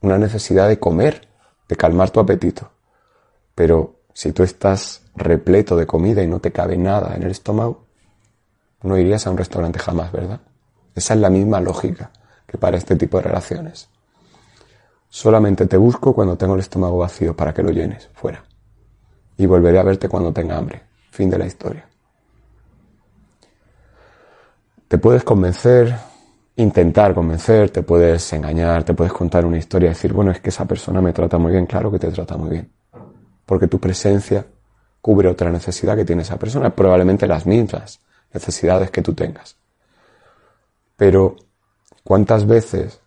una 0.00 0.18
necesidad 0.18 0.68
de 0.68 0.78
comer, 0.78 1.28
de 1.68 1.76
calmar 1.76 2.10
tu 2.10 2.20
apetito. 2.20 2.70
Pero 3.54 4.00
si 4.14 4.32
tú 4.32 4.42
estás 4.42 5.02
repleto 5.14 5.76
de 5.76 5.86
comida 5.86 6.22
y 6.22 6.26
no 6.26 6.40
te 6.40 6.52
cabe 6.52 6.76
nada 6.78 7.14
en 7.14 7.22
el 7.22 7.30
estómago, 7.30 7.86
no 8.82 8.96
irías 8.96 9.26
a 9.26 9.30
un 9.30 9.36
restaurante 9.36 9.78
jamás, 9.78 10.12
¿verdad? 10.12 10.40
Esa 10.94 11.14
es 11.14 11.20
la 11.20 11.30
misma 11.30 11.60
lógica 11.60 12.10
que 12.46 12.56
para 12.56 12.78
este 12.78 12.96
tipo 12.96 13.18
de 13.18 13.24
relaciones. 13.24 13.88
Solamente 15.08 15.66
te 15.66 15.76
busco 15.76 16.14
cuando 16.14 16.36
tengo 16.36 16.54
el 16.54 16.60
estómago 16.60 16.98
vacío 16.98 17.36
para 17.36 17.52
que 17.52 17.62
lo 17.62 17.70
llenes, 17.70 18.08
fuera. 18.14 18.44
Y 19.36 19.46
volveré 19.46 19.78
a 19.78 19.82
verte 19.82 20.08
cuando 20.08 20.32
tenga 20.32 20.56
hambre. 20.56 20.82
Fin 21.10 21.28
de 21.28 21.38
la 21.38 21.46
historia. 21.46 21.86
Te 24.88 24.98
puedes 24.98 25.24
convencer, 25.24 25.96
intentar 26.56 27.14
convencer, 27.14 27.70
te 27.70 27.82
puedes 27.82 28.32
engañar, 28.32 28.82
te 28.82 28.94
puedes 28.94 29.12
contar 29.12 29.44
una 29.44 29.58
historia 29.58 29.86
y 29.86 29.88
decir, 29.90 30.12
bueno, 30.12 30.30
es 30.30 30.40
que 30.40 30.48
esa 30.48 30.64
persona 30.64 31.02
me 31.02 31.12
trata 31.12 31.38
muy 31.38 31.52
bien, 31.52 31.66
claro 31.66 31.90
que 31.90 31.98
te 31.98 32.10
trata 32.10 32.36
muy 32.36 32.50
bien. 32.50 32.72
Porque 33.44 33.68
tu 33.68 33.78
presencia 33.78 34.46
cubre 35.02 35.28
otra 35.28 35.50
necesidad 35.50 35.96
que 35.96 36.04
tiene 36.04 36.22
esa 36.22 36.38
persona, 36.38 36.74
probablemente 36.74 37.26
las 37.26 37.46
mismas 37.46 38.00
necesidades 38.32 38.90
que 38.90 39.02
tú 39.02 39.12
tengas. 39.14 39.56
Pero, 40.96 41.36
¿cuántas 42.02 42.46
veces 42.46 43.00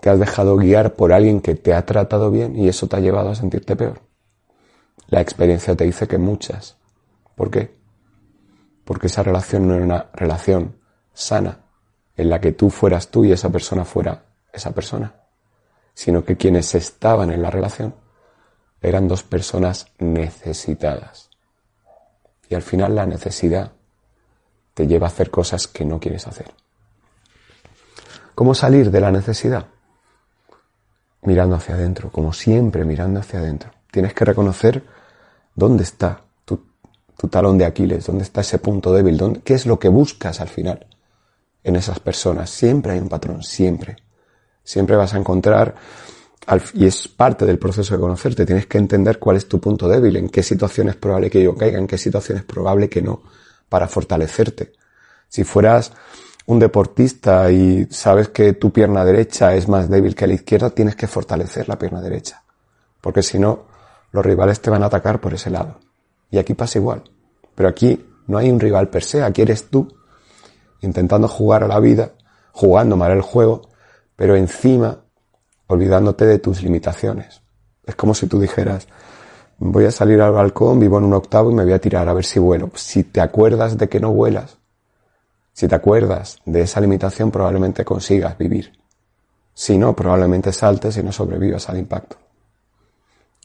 te 0.00 0.08
has 0.08 0.20
dejado 0.20 0.56
guiar 0.56 0.94
por 0.94 1.12
alguien 1.12 1.40
que 1.40 1.56
te 1.56 1.74
ha 1.74 1.84
tratado 1.84 2.30
bien 2.30 2.56
y 2.56 2.68
eso 2.68 2.86
te 2.86 2.96
ha 2.96 3.00
llevado 3.00 3.30
a 3.30 3.34
sentirte 3.34 3.74
peor? 3.74 4.00
La 5.08 5.20
experiencia 5.20 5.74
te 5.74 5.84
dice 5.84 6.06
que 6.06 6.18
muchas. 6.18 6.76
¿Por 7.34 7.50
qué? 7.50 7.76
Porque 8.84 9.08
esa 9.08 9.24
relación 9.24 9.66
no 9.66 9.74
era 9.74 9.84
una 9.84 10.06
relación 10.14 10.76
sana, 11.12 11.67
en 12.18 12.28
la 12.28 12.40
que 12.40 12.52
tú 12.52 12.68
fueras 12.68 13.08
tú 13.08 13.24
y 13.24 13.32
esa 13.32 13.48
persona 13.48 13.84
fuera 13.84 14.24
esa 14.52 14.72
persona, 14.72 15.14
sino 15.94 16.24
que 16.24 16.36
quienes 16.36 16.74
estaban 16.74 17.30
en 17.30 17.40
la 17.40 17.50
relación 17.50 17.94
eran 18.82 19.06
dos 19.06 19.22
personas 19.22 19.86
necesitadas. 19.98 21.30
Y 22.48 22.56
al 22.56 22.62
final 22.62 22.96
la 22.96 23.06
necesidad 23.06 23.72
te 24.74 24.88
lleva 24.88 25.06
a 25.06 25.10
hacer 25.10 25.30
cosas 25.30 25.68
que 25.68 25.84
no 25.84 26.00
quieres 26.00 26.26
hacer. 26.26 26.50
¿Cómo 28.34 28.54
salir 28.54 28.90
de 28.90 29.00
la 29.00 29.12
necesidad? 29.12 29.66
Mirando 31.22 31.54
hacia 31.54 31.76
adentro, 31.76 32.10
como 32.10 32.32
siempre 32.32 32.84
mirando 32.84 33.20
hacia 33.20 33.38
adentro. 33.38 33.70
Tienes 33.92 34.12
que 34.12 34.24
reconocer 34.24 34.82
dónde 35.54 35.84
está 35.84 36.22
tu, 36.44 36.58
talón 37.28 37.58
de 37.58 37.64
Aquiles, 37.64 38.06
dónde 38.06 38.24
está 38.24 38.40
ese 38.40 38.58
punto 38.58 38.92
débil, 38.92 39.16
dónde, 39.16 39.40
qué 39.40 39.54
es 39.54 39.66
lo 39.66 39.78
que 39.78 39.88
buscas 39.88 40.40
al 40.40 40.48
final 40.48 40.86
en 41.68 41.76
esas 41.76 42.00
personas. 42.00 42.50
Siempre 42.50 42.92
hay 42.92 42.98
un 42.98 43.08
patrón, 43.08 43.42
siempre. 43.42 43.96
Siempre 44.62 44.96
vas 44.96 45.14
a 45.14 45.18
encontrar, 45.18 45.74
y 46.74 46.86
es 46.86 47.08
parte 47.08 47.46
del 47.46 47.58
proceso 47.58 47.94
de 47.94 48.00
conocerte, 48.00 48.46
tienes 48.46 48.66
que 48.66 48.78
entender 48.78 49.18
cuál 49.18 49.36
es 49.36 49.48
tu 49.48 49.60
punto 49.60 49.88
débil, 49.88 50.16
en 50.16 50.28
qué 50.28 50.42
situación 50.42 50.88
es 50.88 50.96
probable 50.96 51.30
que 51.30 51.42
yo 51.42 51.54
caiga, 51.54 51.78
en 51.78 51.86
qué 51.86 51.98
situación 51.98 52.38
es 52.38 52.44
probable 52.44 52.88
que 52.88 53.02
no, 53.02 53.22
para 53.68 53.88
fortalecerte. 53.88 54.72
Si 55.28 55.44
fueras 55.44 55.92
un 56.46 56.58
deportista 56.58 57.50
y 57.50 57.86
sabes 57.90 58.28
que 58.30 58.54
tu 58.54 58.72
pierna 58.72 59.04
derecha 59.04 59.54
es 59.54 59.68
más 59.68 59.90
débil 59.90 60.14
que 60.14 60.26
la 60.26 60.34
izquierda, 60.34 60.70
tienes 60.70 60.96
que 60.96 61.06
fortalecer 61.06 61.68
la 61.68 61.78
pierna 61.78 62.00
derecha. 62.00 62.42
Porque 63.00 63.22
si 63.22 63.38
no, 63.38 63.66
los 64.12 64.24
rivales 64.24 64.60
te 64.60 64.70
van 64.70 64.82
a 64.82 64.86
atacar 64.86 65.20
por 65.20 65.34
ese 65.34 65.50
lado. 65.50 65.78
Y 66.30 66.38
aquí 66.38 66.54
pasa 66.54 66.78
igual. 66.78 67.04
Pero 67.54 67.68
aquí 67.68 68.06
no 68.26 68.38
hay 68.38 68.50
un 68.50 68.60
rival 68.60 68.88
per 68.88 69.02
se, 69.02 69.22
aquí 69.22 69.42
eres 69.42 69.68
tú 69.68 69.97
intentando 70.80 71.28
jugar 71.28 71.64
a 71.64 71.68
la 71.68 71.80
vida, 71.80 72.12
jugando 72.52 72.96
mal 72.96 73.12
el 73.12 73.22
juego, 73.22 73.62
pero 74.16 74.36
encima 74.36 74.98
olvidándote 75.68 76.26
de 76.26 76.38
tus 76.38 76.62
limitaciones. 76.62 77.42
Es 77.84 77.94
como 77.94 78.14
si 78.14 78.26
tú 78.26 78.40
dijeras, 78.40 78.88
voy 79.58 79.84
a 79.84 79.90
salir 79.90 80.20
al 80.20 80.32
balcón, 80.32 80.80
vivo 80.80 80.98
en 80.98 81.04
un 81.04 81.14
octavo 81.14 81.50
y 81.50 81.54
me 81.54 81.64
voy 81.64 81.72
a 81.72 81.80
tirar 81.80 82.08
a 82.08 82.12
ver 82.12 82.24
si 82.24 82.38
vuelo. 82.38 82.70
Si 82.74 83.04
te 83.04 83.20
acuerdas 83.20 83.76
de 83.76 83.88
que 83.88 84.00
no 84.00 84.12
vuelas, 84.12 84.58
si 85.52 85.66
te 85.66 85.74
acuerdas 85.74 86.38
de 86.44 86.62
esa 86.62 86.80
limitación, 86.80 87.30
probablemente 87.30 87.84
consigas 87.84 88.38
vivir. 88.38 88.78
Si 89.54 89.76
no, 89.76 89.94
probablemente 89.96 90.52
saltes 90.52 90.96
y 90.96 91.02
no 91.02 91.10
sobrevivas 91.10 91.68
al 91.68 91.78
impacto. 91.78 92.16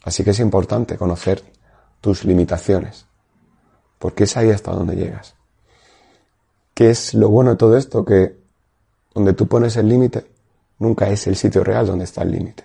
Así 0.04 0.22
que 0.22 0.30
es 0.30 0.40
importante 0.40 0.96
conocer 0.96 1.42
tus 2.00 2.24
limitaciones, 2.24 3.06
porque 3.98 4.24
es 4.24 4.36
ahí 4.36 4.50
hasta 4.50 4.70
donde 4.70 4.94
llegas. 4.94 5.33
¿Qué 6.74 6.90
es 6.90 7.14
lo 7.14 7.28
bueno 7.30 7.50
de 7.50 7.56
todo 7.56 7.76
esto? 7.76 8.04
Que 8.04 8.36
donde 9.14 9.32
tú 9.32 9.46
pones 9.46 9.76
el 9.76 9.88
límite, 9.88 10.26
nunca 10.80 11.08
es 11.08 11.26
el 11.28 11.36
sitio 11.36 11.62
real 11.62 11.86
donde 11.86 12.04
está 12.04 12.22
el 12.22 12.32
límite. 12.32 12.64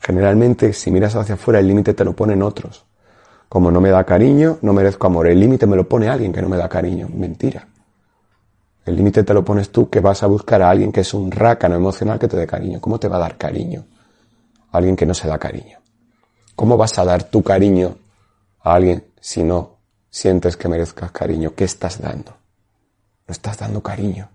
Generalmente, 0.00 0.74
si 0.74 0.90
miras 0.90 1.16
hacia 1.16 1.34
afuera, 1.34 1.60
el 1.60 1.66
límite 1.66 1.94
te 1.94 2.04
lo 2.04 2.14
ponen 2.14 2.42
otros. 2.42 2.84
Como 3.48 3.70
no 3.70 3.80
me 3.80 3.88
da 3.88 4.04
cariño, 4.04 4.58
no 4.60 4.74
merezco 4.74 5.06
amor. 5.06 5.28
El 5.28 5.40
límite 5.40 5.66
me 5.66 5.76
lo 5.76 5.88
pone 5.88 6.08
alguien 6.08 6.32
que 6.32 6.42
no 6.42 6.48
me 6.48 6.58
da 6.58 6.68
cariño. 6.68 7.08
Mentira. 7.12 7.66
El 8.84 8.96
límite 8.96 9.22
te 9.22 9.34
lo 9.34 9.44
pones 9.44 9.70
tú 9.70 9.88
que 9.88 10.00
vas 10.00 10.22
a 10.22 10.26
buscar 10.26 10.62
a 10.62 10.70
alguien 10.70 10.92
que 10.92 11.00
es 11.00 11.14
un 11.14 11.30
rácano 11.30 11.74
emocional 11.74 12.18
que 12.18 12.28
te 12.28 12.36
dé 12.36 12.46
cariño. 12.46 12.80
¿Cómo 12.80 13.00
te 13.00 13.08
va 13.08 13.16
a 13.16 13.20
dar 13.20 13.38
cariño? 13.38 13.84
A 14.72 14.78
alguien 14.78 14.96
que 14.96 15.06
no 15.06 15.14
se 15.14 15.26
da 15.26 15.38
cariño. 15.38 15.78
¿Cómo 16.54 16.76
vas 16.76 16.98
a 16.98 17.04
dar 17.04 17.24
tu 17.24 17.42
cariño 17.42 17.96
a 18.60 18.74
alguien 18.74 19.04
si 19.20 19.42
no 19.42 19.76
sientes 20.10 20.56
que 20.56 20.68
merezcas 20.68 21.10
cariño? 21.12 21.54
¿Qué 21.54 21.64
estás 21.64 22.00
dando? 22.00 22.37
No 23.28 23.32
estás 23.32 23.58
dando 23.58 23.82
cariño. 23.82 24.26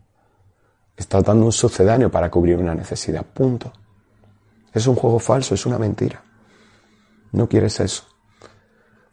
Estás 0.95 1.23
dando 1.23 1.47
un 1.47 1.51
sucedáneo 1.51 2.11
para 2.11 2.29
cubrir 2.29 2.57
una 2.57 2.75
necesidad. 2.75 3.25
Punto. 3.25 3.73
Es 4.71 4.85
un 4.85 4.95
juego 4.95 5.17
falso, 5.17 5.55
es 5.55 5.65
una 5.65 5.79
mentira. 5.79 6.23
No 7.31 7.49
quieres 7.49 7.79
eso. 7.79 8.03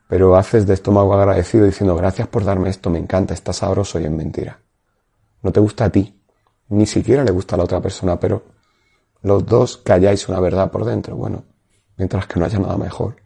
Pero 0.07 0.37
haces 0.37 0.67
de 0.67 0.75
estómago 0.75 1.15
agradecido 1.15 1.65
diciendo 1.65 1.97
gracias 1.97 2.29
por 2.29 2.45
darme 2.45 2.69
esto, 2.69 2.91
me 2.91 2.99
encanta, 2.99 3.33
está 3.33 3.55
sabroso 3.55 3.99
y 3.99 4.05
es 4.05 4.11
mentira. 4.11 4.61
No 5.41 5.51
te 5.51 5.61
gusta 5.61 5.87
a 5.87 5.91
ti. 5.91 6.21
Ni 6.69 6.85
siquiera 6.85 7.25
le 7.25 7.31
gusta 7.31 7.55
a 7.55 7.59
la 7.59 7.65
otra 7.65 7.81
persona, 7.81 8.21
pero 8.21 8.45
los 9.23 9.47
dos 9.47 9.79
calláis 9.79 10.29
una 10.29 10.41
verdad 10.41 10.71
por 10.71 10.85
dentro. 10.85 11.17
Bueno, 11.17 11.45
mientras 11.97 12.27
que 12.27 12.39
no 12.39 12.45
haya 12.45 12.59
nada 12.59 12.77
mejor, 12.77 13.17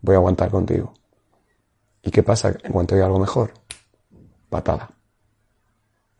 voy 0.00 0.16
a 0.16 0.18
aguantar 0.18 0.50
contigo. 0.50 0.92
¿Y 2.02 2.10
qué 2.10 2.24
pasa 2.24 2.52
en 2.64 2.72
cuanto 2.72 2.96
hay 2.96 3.00
algo 3.02 3.20
mejor? 3.20 3.52
Patada 4.50 4.93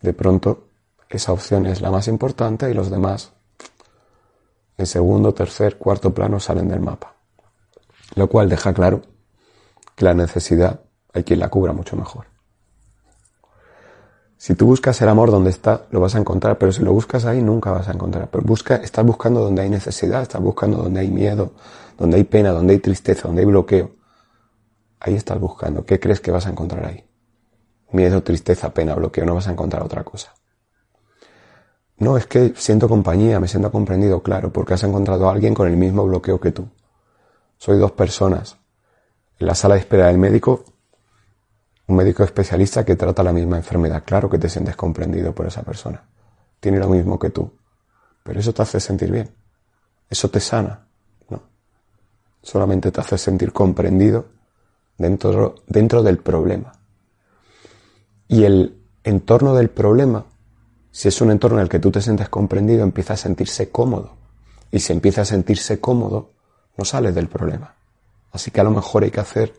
de 0.05 0.13
pronto 0.13 0.69
esa 1.09 1.33
opción 1.33 1.67
es 1.67 1.81
la 1.81 1.91
más 1.91 2.09
importante 2.09 2.71
y 2.71 2.75
los 2.75 2.91
demás 2.91 3.33
en 4.77 4.87
segundo, 4.87 5.33
tercer, 5.33 5.79
cuarto 5.79 6.13
plano 6.13 6.41
salen 6.41 6.69
del 6.69 6.81
mapa. 6.81 7.15
Lo 8.17 8.29
cual 8.29 8.49
deja 8.49 8.75
claro 8.75 9.03
que 9.95 10.05
la 10.05 10.15
necesidad 10.15 10.81
hay 11.13 11.23
quien 11.23 11.39
la 11.39 11.49
cubra 11.49 11.73
mucho 11.73 11.97
mejor. 11.97 12.27
Si 14.37 14.55
tú 14.55 14.67
buscas 14.67 15.01
el 15.01 15.09
amor 15.09 15.31
donde 15.31 15.51
está, 15.51 15.87
lo 15.91 16.01
vas 16.01 16.17
a 16.17 16.19
encontrar, 16.19 16.59
pero 16.59 16.73
si 16.73 16.83
lo 16.83 16.93
buscas 16.93 17.25
ahí, 17.25 17.41
nunca 17.41 17.71
vas 17.71 17.89
a 17.89 17.93
encontrar. 17.93 18.29
Pero 18.31 18.45
busca, 18.45 18.77
estás 18.77 19.07
buscando 19.07 19.41
donde 19.41 19.63
hay 19.63 19.71
necesidad, 19.71 20.23
estás 20.23 20.43
buscando 20.43 20.79
donde 20.79 21.01
hay 21.01 21.09
miedo, 21.09 21.53
donde 21.97 22.17
hay 22.17 22.25
pena, 22.25 22.51
donde 22.51 22.75
hay 22.75 22.81
tristeza, 22.81 23.29
donde 23.29 23.43
hay 23.43 23.47
bloqueo. 23.47 23.93
Ahí 25.01 25.15
estás 25.15 25.39
buscando. 25.39 25.87
¿Qué 25.87 25.99
crees 26.01 26.21
que 26.21 26.31
vas 26.31 26.47
a 26.47 26.51
encontrar 26.51 26.85
ahí? 26.85 27.05
Miedo, 27.95 28.23
tristeza, 28.23 28.73
pena, 28.75 28.95
bloqueo, 28.95 29.25
no 29.25 29.35
vas 29.35 29.49
a 29.49 29.53
encontrar 29.53 29.83
otra 29.83 30.05
cosa. 30.05 30.35
No, 31.97 32.17
es 32.17 32.27
que 32.27 32.53
siento 32.57 32.89
compañía, 32.89 33.41
me 33.41 33.49
siento 33.49 33.71
comprendido, 33.71 34.23
claro, 34.23 34.53
porque 34.53 34.75
has 34.75 34.83
encontrado 34.83 35.29
a 35.29 35.33
alguien 35.33 35.55
con 35.55 35.69
el 35.69 35.77
mismo 35.77 36.05
bloqueo 36.05 36.41
que 36.41 36.53
tú. 36.53 36.69
Soy 37.57 37.79
dos 37.79 37.93
personas. 37.93 38.57
En 39.39 39.47
la 39.47 39.55
sala 39.55 39.75
de 39.75 39.81
espera 39.81 40.09
del 40.09 40.19
médico 40.19 40.65
un 41.87 41.97
médico 41.97 42.25
especialista 42.25 42.85
que 42.85 42.97
trata 42.97 43.23
la 43.23 43.33
misma 43.33 43.59
enfermedad. 43.59 44.03
Claro 44.05 44.31
que 44.31 44.39
te 44.39 44.49
sientes 44.49 44.77
comprendido 44.77 45.35
por 45.35 45.47
esa 45.47 45.63
persona. 45.63 46.03
Tiene 46.59 46.79
lo 46.79 46.89
mismo 46.89 47.19
que 47.19 47.31
tú. 47.31 47.51
Pero 48.23 48.41
eso 48.41 48.55
te 48.55 48.63
hace 48.63 48.81
sentir 48.81 49.11
bien. 49.11 49.31
Eso 50.09 50.31
te 50.31 50.41
sana. 50.41 50.87
No. 51.29 51.43
Solamente 52.43 52.91
te 52.91 53.01
hace 53.01 53.19
sentir 53.19 53.53
comprendido 53.53 54.27
dentro, 54.97 55.57
dentro 55.67 56.03
del 56.03 56.19
problema. 56.19 56.73
Y 58.35 58.43
el 58.43 58.75
entorno 59.05 59.55
del 59.55 59.71
problema, 59.71 60.27
si 60.91 61.07
es 61.07 61.21
un 61.21 61.31
entorno 61.31 61.59
en 61.59 61.63
el 61.63 61.69
que 61.69 61.79
tú 61.79 61.93
te 61.93 62.01
sientes 62.01 62.29
comprendido, 62.29 62.83
empieza 62.83 63.15
a 63.15 63.17
sentirse 63.17 63.71
cómodo. 63.71 64.17
Y 64.73 64.81
si 64.81 64.93
empieza 64.93 65.23
a 65.23 65.25
sentirse 65.25 65.79
cómodo, 65.79 66.33
no 66.77 66.85
sales 66.85 67.15
del 67.15 67.29
problema. 67.29 67.77
Así 68.33 68.51
que 68.51 68.61
a 68.61 68.65
lo 68.65 68.73
mejor 68.73 69.05
hay 69.05 69.13
que 69.13 69.21
hacer 69.21 69.55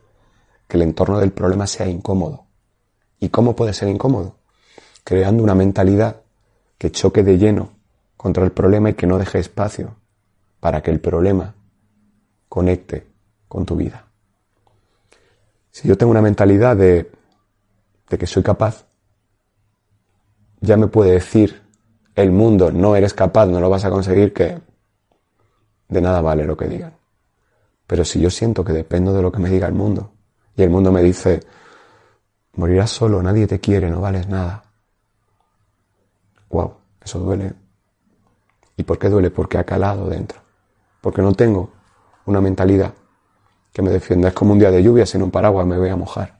que 0.67 0.75
el 0.75 0.83
entorno 0.83 1.19
del 1.19 1.31
problema 1.31 1.67
sea 1.67 1.87
incómodo. 1.87 2.47
¿Y 3.17 3.29
cómo 3.29 3.55
puede 3.55 3.73
ser 3.73 3.87
incómodo? 3.87 4.35
Creando 5.05 5.41
una 5.41 5.55
mentalidad 5.55 6.23
que 6.77 6.91
choque 6.91 7.23
de 7.23 7.37
lleno 7.37 7.69
contra 8.17 8.43
el 8.43 8.51
problema 8.51 8.89
y 8.89 8.95
que 8.95 9.07
no 9.07 9.17
deje 9.17 9.39
espacio 9.39 9.95
para 10.59 10.83
que 10.83 10.91
el 10.91 10.99
problema 10.99 11.55
conecte 12.49 13.07
con 13.47 13.65
tu 13.65 13.77
vida. 13.77 14.05
Si 15.71 15.87
yo 15.87 15.97
tengo 15.97 16.11
una 16.11 16.21
mentalidad 16.21 16.75
de, 16.75 17.09
de 18.09 18.17
que 18.17 18.27
soy 18.27 18.43
capaz, 18.43 18.85
ya 20.61 20.77
me 20.77 20.87
puede 20.87 21.11
decir 21.11 21.61
el 22.15 22.31
mundo, 22.31 22.71
no 22.71 22.95
eres 22.95 23.13
capaz, 23.13 23.45
no 23.45 23.59
lo 23.59 23.69
vas 23.69 23.85
a 23.85 23.89
conseguir, 23.89 24.33
que 24.33 24.59
de 25.87 26.01
nada 26.01 26.21
vale 26.21 26.45
lo 26.45 26.55
que 26.55 26.67
digan. 26.67 26.93
Pero 27.87 28.03
si 28.05 28.19
yo 28.19 28.29
siento 28.29 28.63
que 28.63 28.73
dependo 28.73 29.13
de 29.13 29.21
lo 29.21 29.31
que 29.31 29.39
me 29.39 29.49
diga 29.49 29.67
el 29.67 29.73
mundo, 29.73 30.11
y 30.55 30.63
el 30.63 30.69
mundo 30.69 30.91
me 30.91 31.03
dice, 31.03 31.41
morirás 32.53 32.89
solo, 32.89 33.21
nadie 33.21 33.47
te 33.47 33.59
quiere, 33.59 33.89
no 33.89 34.01
vales 34.01 34.27
nada. 34.27 34.63
Wow, 36.49 36.75
eso 37.03 37.19
duele. 37.19 37.53
¿Y 38.77 38.83
por 38.83 38.97
qué 38.97 39.09
duele? 39.09 39.29
Porque 39.29 39.57
ha 39.57 39.63
calado 39.63 40.07
dentro. 40.07 40.39
Porque 41.01 41.21
no 41.21 41.33
tengo 41.33 41.71
una 42.25 42.41
mentalidad 42.41 42.93
que 43.71 43.81
me 43.81 43.91
defienda. 43.91 44.29
Es 44.29 44.33
como 44.33 44.53
un 44.53 44.59
día 44.59 44.71
de 44.71 44.81
lluvia, 44.81 45.05
sin 45.05 45.21
un 45.21 45.31
paraguas 45.31 45.67
me 45.67 45.77
voy 45.77 45.89
a 45.89 45.95
mojar. 45.95 46.34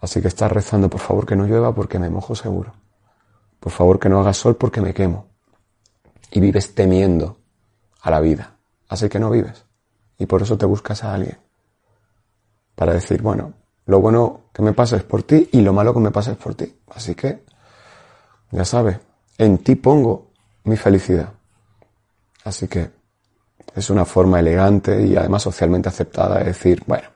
Así 0.00 0.20
que 0.20 0.28
estás 0.28 0.52
rezando, 0.52 0.88
por 0.88 1.00
favor, 1.00 1.26
que 1.26 1.36
no 1.36 1.46
llueva 1.46 1.74
porque 1.74 1.98
me 1.98 2.10
mojo 2.10 2.34
seguro. 2.34 2.72
Por 3.60 3.72
favor, 3.72 3.98
que 3.98 4.08
no 4.08 4.20
haga 4.20 4.32
sol 4.32 4.56
porque 4.56 4.80
me 4.80 4.94
quemo. 4.94 5.26
Y 6.30 6.40
vives 6.40 6.74
temiendo 6.74 7.38
a 8.02 8.10
la 8.10 8.20
vida. 8.20 8.56
Así 8.88 9.08
que 9.08 9.18
no 9.18 9.30
vives. 9.30 9.64
Y 10.18 10.26
por 10.26 10.42
eso 10.42 10.56
te 10.56 10.66
buscas 10.66 11.02
a 11.04 11.14
alguien 11.14 11.38
para 12.74 12.92
decir, 12.92 13.22
bueno, 13.22 13.54
lo 13.86 14.00
bueno 14.00 14.42
que 14.52 14.62
me 14.62 14.72
pasa 14.72 14.96
es 14.96 15.02
por 15.02 15.22
ti 15.22 15.48
y 15.52 15.62
lo 15.62 15.72
malo 15.72 15.92
que 15.94 16.00
me 16.00 16.10
pasa 16.10 16.32
es 16.32 16.36
por 16.36 16.54
ti. 16.54 16.72
Así 16.88 17.14
que, 17.14 17.44
ya 18.50 18.64
sabes, 18.64 18.98
en 19.38 19.58
ti 19.58 19.74
pongo 19.76 20.30
mi 20.64 20.76
felicidad. 20.76 21.32
Así 22.44 22.68
que 22.68 22.90
es 23.74 23.90
una 23.90 24.04
forma 24.04 24.40
elegante 24.40 25.04
y 25.04 25.16
además 25.16 25.42
socialmente 25.42 25.88
aceptada 25.88 26.38
de 26.38 26.44
decir, 26.44 26.82
bueno, 26.86 27.08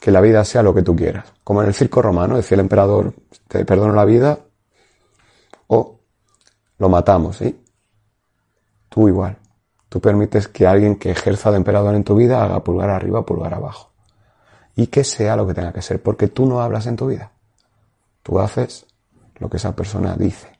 que 0.00 0.10
la 0.10 0.20
vida 0.22 0.44
sea 0.44 0.62
lo 0.62 0.74
que 0.74 0.82
tú 0.82 0.96
quieras. 0.96 1.32
Como 1.44 1.62
en 1.62 1.68
el 1.68 1.74
circo 1.74 2.00
romano, 2.00 2.36
decía 2.36 2.56
el 2.56 2.60
emperador, 2.60 3.12
te 3.46 3.64
perdono 3.64 3.92
la 3.92 4.06
vida 4.06 4.38
o 5.66 6.00
lo 6.78 6.88
matamos, 6.88 7.36
¿sí? 7.36 7.62
Tú 8.88 9.06
igual. 9.08 9.36
Tú 9.90 10.00
permites 10.00 10.48
que 10.48 10.66
alguien 10.66 10.96
que 10.96 11.10
ejerza 11.10 11.50
de 11.50 11.58
emperador 11.58 11.94
en 11.94 12.04
tu 12.04 12.16
vida 12.16 12.42
haga 12.42 12.64
pulgar 12.64 12.90
arriba, 12.90 13.26
pulgar 13.26 13.52
abajo 13.52 13.90
y 14.74 14.86
que 14.86 15.04
sea 15.04 15.36
lo 15.36 15.46
que 15.46 15.52
tenga 15.52 15.72
que 15.72 15.82
ser, 15.82 16.02
porque 16.02 16.28
tú 16.28 16.46
no 16.46 16.62
hablas 16.62 16.86
en 16.86 16.96
tu 16.96 17.08
vida. 17.08 17.32
Tú 18.22 18.40
haces 18.40 18.86
lo 19.38 19.50
que 19.50 19.58
esa 19.58 19.76
persona 19.76 20.16
dice. 20.16 20.58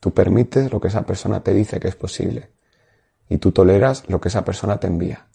Tú 0.00 0.12
permites 0.12 0.72
lo 0.72 0.80
que 0.80 0.88
esa 0.88 1.02
persona 1.02 1.40
te 1.40 1.54
dice 1.54 1.78
que 1.78 1.88
es 1.88 1.94
posible. 1.94 2.50
Y 3.28 3.38
tú 3.38 3.52
toleras 3.52 4.08
lo 4.08 4.20
que 4.20 4.28
esa 4.28 4.44
persona 4.44 4.78
te 4.80 4.88
envía. 4.88 5.26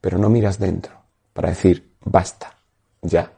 Pero 0.00 0.18
no 0.18 0.28
miras 0.28 0.58
dentro 0.58 1.00
para 1.32 1.50
decir, 1.50 1.89
basta, 2.00 2.56
ya. 3.02 3.32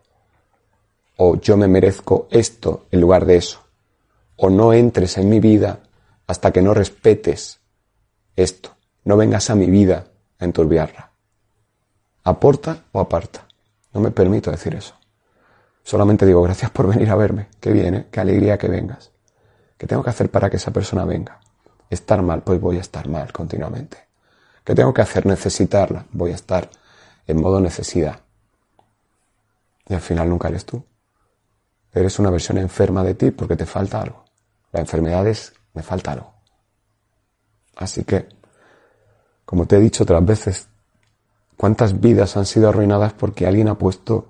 O 1.17 1.37
yo 1.37 1.57
me 1.57 1.69
merezco 1.69 2.29
esto 2.31 2.87
en 2.91 3.01
lugar 3.01 3.27
de 3.27 3.37
eso. 3.37 3.63
O 4.37 4.51
no 4.51 4.73
entres 4.73 5.19
en 5.19 5.29
mi 5.29 5.41
vida 5.41 5.81
hasta 6.27 6.51
que 6.51 6.63
no 6.63 6.75
respetes 6.75 7.61
esto. 8.37 8.71
No 9.05 9.17
vengas 9.17 9.51
a 9.51 9.55
mi 9.55 9.67
vida 9.67 10.07
a 10.39 10.45
enturbiarla. 10.45 11.11
Aporta 12.25 12.85
o 12.93 13.01
aparta. 13.01 13.47
No 13.93 14.01
me 14.01 14.11
permito 14.11 14.51
decir 14.51 14.75
eso. 14.75 14.95
Solamente 15.83 16.25
digo, 16.25 16.43
gracias 16.43 16.71
por 16.71 16.89
venir 16.89 17.11
a 17.11 17.17
verme. 17.17 17.49
Qué 17.61 17.73
viene, 17.73 17.99
¿eh? 17.99 18.07
qué 18.11 18.21
alegría 18.21 18.57
que 18.57 18.69
vengas. 18.69 19.11
¿Qué 19.77 19.87
tengo 19.87 20.03
que 20.03 20.11
hacer 20.11 20.31
para 20.31 20.49
que 20.49 20.57
esa 20.57 20.71
persona 20.71 21.05
venga? 21.05 21.41
Estar 21.91 22.23
mal, 22.23 22.43
pues 22.43 22.61
voy 22.61 22.79
a 22.79 22.81
estar 22.81 23.09
mal 23.09 23.33
continuamente. 23.33 23.99
¿Qué 24.65 24.75
tengo 24.75 24.95
que 24.95 25.03
hacer? 25.03 25.27
Necesitarla. 25.27 26.07
Voy 26.13 26.31
a 26.31 26.37
estar 26.37 26.71
en 27.27 27.41
modo 27.41 27.61
necesidad. 27.61 28.21
Y 29.89 29.95
al 29.95 30.01
final 30.01 30.29
nunca 30.29 30.49
eres 30.49 30.65
tú. 30.65 30.85
Eres 31.93 32.19
una 32.19 32.31
versión 32.31 32.59
enferma 32.59 33.03
de 33.03 33.15
ti 33.15 33.31
porque 33.31 33.57
te 33.57 33.67
falta 33.67 34.01
algo. 34.01 34.25
La 34.73 34.81
enfermedad 34.81 35.27
es, 35.27 35.53
me 35.75 35.83
falta 35.83 36.13
algo. 36.13 36.33
Así 37.77 38.05
que, 38.05 38.29
como 39.45 39.67
te 39.67 39.77
he 39.77 39.81
dicho 39.81 40.05
otras 40.05 40.25
veces, 40.25 40.69
¿Cuántas 41.63 42.01
vidas 42.01 42.37
han 42.37 42.45
sido 42.45 42.69
arruinadas 42.69 43.13
porque 43.13 43.47
alguien 43.47 43.69
ha 43.69 43.79
puesto 43.79 44.27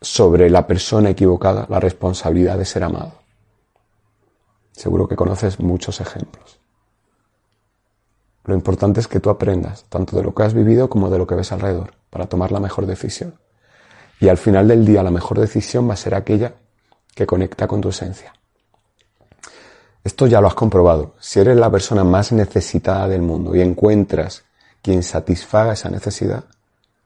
sobre 0.00 0.48
la 0.48 0.66
persona 0.66 1.10
equivocada 1.10 1.66
la 1.68 1.78
responsabilidad 1.78 2.56
de 2.56 2.64
ser 2.64 2.82
amado? 2.82 3.12
Seguro 4.72 5.06
que 5.06 5.16
conoces 5.16 5.60
muchos 5.60 6.00
ejemplos. 6.00 6.60
Lo 8.44 8.54
importante 8.54 9.00
es 9.00 9.06
que 9.06 9.20
tú 9.20 9.28
aprendas 9.28 9.84
tanto 9.90 10.16
de 10.16 10.22
lo 10.22 10.34
que 10.34 10.44
has 10.44 10.54
vivido 10.54 10.88
como 10.88 11.10
de 11.10 11.18
lo 11.18 11.26
que 11.26 11.34
ves 11.34 11.52
alrededor 11.52 11.97
para 12.10 12.26
tomar 12.26 12.52
la 12.52 12.60
mejor 12.60 12.86
decisión. 12.86 13.34
Y 14.20 14.28
al 14.28 14.38
final 14.38 14.68
del 14.68 14.84
día 14.84 15.02
la 15.02 15.10
mejor 15.10 15.38
decisión 15.38 15.88
va 15.88 15.94
a 15.94 15.96
ser 15.96 16.14
aquella 16.14 16.54
que 17.14 17.26
conecta 17.26 17.66
con 17.66 17.80
tu 17.80 17.90
esencia. 17.90 18.32
Esto 20.02 20.26
ya 20.26 20.40
lo 20.40 20.46
has 20.46 20.54
comprobado. 20.54 21.14
Si 21.20 21.38
eres 21.40 21.56
la 21.56 21.70
persona 21.70 22.04
más 22.04 22.32
necesitada 22.32 23.08
del 23.08 23.22
mundo 23.22 23.54
y 23.54 23.60
encuentras 23.60 24.44
quien 24.82 25.02
satisfaga 25.02 25.74
esa 25.74 25.90
necesidad, 25.90 26.44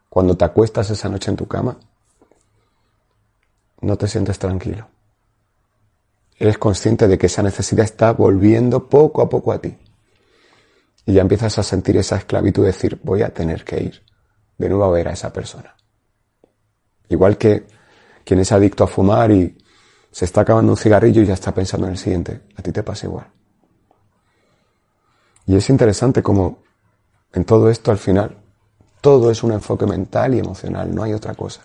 cuando 0.09 0.37
te 0.37 0.45
acuestas 0.45 0.91
esa 0.91 1.09
noche 1.09 1.31
en 1.31 1.37
tu 1.37 1.47
cama, 1.49 1.79
no 3.81 3.97
te 3.97 4.07
sientes 4.07 4.38
tranquilo. 4.38 4.87
Eres 6.38 6.59
consciente 6.59 7.09
de 7.09 7.19
que 7.19 7.27
esa 7.27 7.43
necesidad 7.43 7.85
está 7.85 8.12
volviendo 8.12 8.88
poco 8.88 9.23
a 9.23 9.29
poco 9.29 9.53
a 9.53 9.59
ti. 9.59 9.77
Y 11.07 11.15
ya 11.15 11.23
empiezas 11.23 11.59
a 11.59 11.62
sentir 11.62 11.97
esa 11.97 12.17
esclavitud, 12.17 12.65
decir, 12.65 13.01
voy 13.03 13.23
a 13.23 13.31
tener 13.31 13.65
que 13.65 13.83
ir 13.83 14.12
de 14.62 14.68
nuevo 14.68 14.85
a 14.85 14.90
ver 14.90 15.09
a 15.09 15.12
esa 15.12 15.33
persona. 15.33 15.75
Igual 17.09 17.37
que 17.37 17.66
quien 18.25 18.40
es 18.40 18.53
adicto 18.53 18.85
a 18.85 18.87
fumar 18.87 19.31
y 19.31 19.59
se 20.11 20.25
está 20.25 20.42
acabando 20.42 20.72
un 20.72 20.79
cigarrillo 20.79 21.22
y 21.22 21.27
ya 21.27 21.35
está 21.35 21.53
pensando 21.53 21.87
en 21.87 21.92
el 21.92 21.98
siguiente. 21.98 22.42
A 22.57 22.62
ti 22.62 22.72
te 22.72 22.83
pasa 22.83 23.07
igual. 23.07 23.27
Y 25.46 25.57
es 25.57 25.68
interesante 25.70 26.22
como 26.22 26.62
en 27.33 27.44
todo 27.44 27.68
esto 27.70 27.90
al 27.90 27.98
final. 27.98 28.38
Todo 29.01 29.31
es 29.31 29.42
un 29.42 29.53
enfoque 29.53 29.87
mental 29.87 30.35
y 30.35 30.38
emocional, 30.38 30.94
no 30.94 31.03
hay 31.03 31.12
otra 31.12 31.35
cosa. 31.35 31.62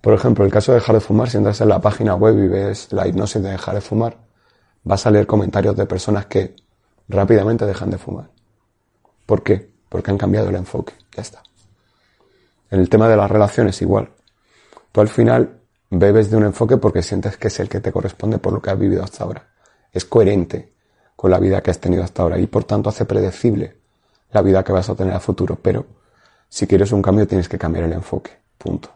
Por 0.00 0.14
ejemplo, 0.14 0.44
el 0.44 0.52
caso 0.52 0.70
de 0.70 0.78
dejar 0.78 0.94
de 0.94 1.00
fumar, 1.00 1.28
si 1.28 1.36
entras 1.36 1.60
en 1.60 1.68
la 1.68 1.80
página 1.80 2.14
web 2.14 2.38
y 2.38 2.46
ves 2.46 2.92
la 2.92 3.08
hipnosis 3.08 3.42
de 3.42 3.50
dejar 3.50 3.74
de 3.74 3.80
fumar, 3.80 4.16
vas 4.84 5.04
a 5.04 5.10
leer 5.10 5.26
comentarios 5.26 5.74
de 5.76 5.84
personas 5.84 6.26
que 6.26 6.54
rápidamente 7.08 7.66
dejan 7.66 7.90
de 7.90 7.98
fumar. 7.98 8.30
¿Por 9.26 9.42
qué? 9.42 9.68
Porque 9.88 10.12
han 10.12 10.18
cambiado 10.18 10.48
el 10.48 10.54
enfoque. 10.54 10.92
Ya 11.16 11.22
está. 11.22 11.42
En 12.70 12.80
el 12.80 12.88
tema 12.88 13.08
de 13.08 13.16
las 13.16 13.30
relaciones 13.30 13.80
igual. 13.82 14.10
Tú 14.92 15.00
al 15.00 15.08
final 15.08 15.60
bebes 15.90 16.30
de 16.30 16.36
un 16.36 16.44
enfoque 16.44 16.76
porque 16.76 17.02
sientes 17.02 17.36
que 17.36 17.48
es 17.48 17.60
el 17.60 17.68
que 17.68 17.80
te 17.80 17.92
corresponde 17.92 18.38
por 18.38 18.52
lo 18.52 18.60
que 18.60 18.70
has 18.70 18.78
vivido 18.78 19.02
hasta 19.02 19.24
ahora. 19.24 19.48
Es 19.92 20.04
coherente 20.04 20.74
con 21.14 21.30
la 21.30 21.38
vida 21.38 21.62
que 21.62 21.70
has 21.70 21.80
tenido 21.80 22.02
hasta 22.02 22.22
ahora 22.22 22.38
y 22.38 22.46
por 22.46 22.64
tanto 22.64 22.90
hace 22.90 23.04
predecible 23.04 23.76
la 24.32 24.42
vida 24.42 24.64
que 24.64 24.72
vas 24.72 24.88
a 24.90 24.94
tener 24.94 25.14
a 25.14 25.20
futuro, 25.20 25.58
pero 25.60 25.86
si 26.48 26.66
quieres 26.66 26.92
un 26.92 27.02
cambio 27.02 27.26
tienes 27.26 27.48
que 27.48 27.58
cambiar 27.58 27.84
el 27.84 27.92
enfoque, 27.92 28.32
punto. 28.58 28.90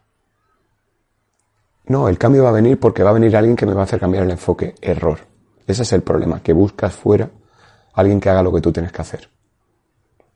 No, 1.86 2.08
el 2.08 2.18
cambio 2.18 2.44
va 2.44 2.50
a 2.50 2.52
venir 2.52 2.78
porque 2.78 3.02
va 3.02 3.10
a 3.10 3.14
venir 3.14 3.36
alguien 3.36 3.56
que 3.56 3.66
me 3.66 3.74
va 3.74 3.80
a 3.80 3.84
hacer 3.84 3.98
cambiar 3.98 4.24
el 4.24 4.30
enfoque. 4.30 4.74
Error. 4.80 5.18
Ese 5.66 5.82
es 5.82 5.92
el 5.92 6.02
problema, 6.02 6.42
que 6.42 6.52
buscas 6.52 6.94
fuera 6.94 7.30
alguien 7.94 8.20
que 8.20 8.30
haga 8.30 8.42
lo 8.42 8.52
que 8.52 8.60
tú 8.60 8.72
tienes 8.72 8.92
que 8.92 9.02
hacer. 9.02 9.28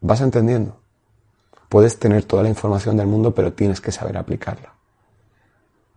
¿Vas 0.01 0.21
entendiendo? 0.21 0.81
Puedes 1.75 1.99
tener 1.99 2.23
toda 2.23 2.45
la 2.45 2.49
información 2.49 2.97
del 2.97 3.09
mundo, 3.09 3.35
pero 3.35 3.53
tienes 3.53 3.81
que 3.81 3.91
saber 3.91 4.17
aplicarla. 4.17 4.75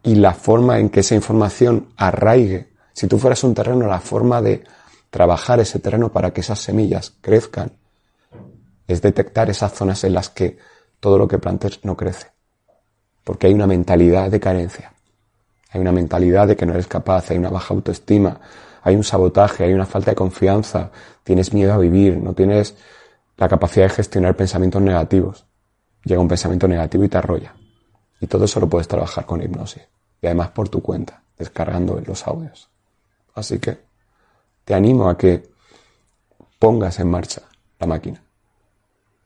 Y 0.02 0.16
la 0.16 0.34
forma 0.34 0.80
en 0.80 0.90
que 0.90 1.02
esa 1.02 1.14
información 1.14 1.90
arraigue, 1.98 2.70
si 2.94 3.06
tú 3.06 3.20
fueras 3.20 3.44
un 3.44 3.54
terreno, 3.54 3.86
la 3.86 4.00
forma 4.00 4.42
de 4.42 4.64
trabajar 5.12 5.60
ese 5.60 5.78
terreno 5.78 6.12
para 6.12 6.34
que 6.34 6.42
esas 6.42 6.58
semillas 6.58 7.14
crezcan 7.22 7.74
es 8.88 9.04
detectar 9.04 9.52
esas 9.52 9.72
zonas 9.72 10.04
en 10.04 10.16
las 10.16 10.32
que 10.32 10.58
todo 11.00 11.20
lo 11.20 11.28
que 11.28 11.38
plantes 11.38 11.86
no 11.86 11.96
crece. 11.96 12.32
Porque 13.24 13.46
hay 13.46 13.54
una 13.54 13.68
mentalidad 13.68 14.32
de 14.32 14.40
carencia. 14.40 14.94
Hay 15.70 15.80
una 15.80 15.92
mentalidad 15.92 16.48
de 16.48 16.56
que 16.56 16.66
no 16.66 16.74
eres 16.74 16.88
capaz, 16.88 17.30
hay 17.30 17.38
una 17.38 17.52
baja 17.52 17.76
autoestima, 17.76 18.42
hay 18.82 18.96
un 18.96 19.04
sabotaje, 19.04 19.66
hay 19.66 19.74
una 19.74 19.86
falta 19.86 20.10
de 20.10 20.16
confianza, 20.16 20.90
tienes 21.24 21.54
miedo 21.54 21.72
a 21.72 21.78
vivir, 21.78 22.18
no 22.18 22.34
tienes 22.34 22.76
la 23.38 23.48
capacidad 23.48 23.86
de 23.86 23.94
gestionar 23.94 24.36
pensamientos 24.36 24.82
negativos. 24.82 25.47
Llega 26.08 26.22
un 26.22 26.28
pensamiento 26.30 26.70
negativo 26.70 27.04
y 27.04 27.10
te 27.10 27.18
arrolla. 27.18 27.54
Y 28.22 28.28
todo 28.28 28.46
eso 28.46 28.62
lo 28.62 28.70
puedes 28.70 28.88
trabajar 28.88 29.26
con 29.26 29.42
hipnosis. 29.42 29.84
Y 30.22 30.26
además 30.26 30.50
por 30.52 30.70
tu 30.70 30.82
cuenta, 30.82 31.22
descargando 31.38 32.02
los 32.06 32.26
audios. 32.26 32.70
Así 33.36 33.60
que 33.60 33.78
te 34.64 34.74
animo 34.74 35.10
a 35.10 35.18
que 35.18 35.50
pongas 36.58 36.98
en 37.00 37.10
marcha 37.10 37.42
la 37.78 37.88
máquina. 37.88 38.24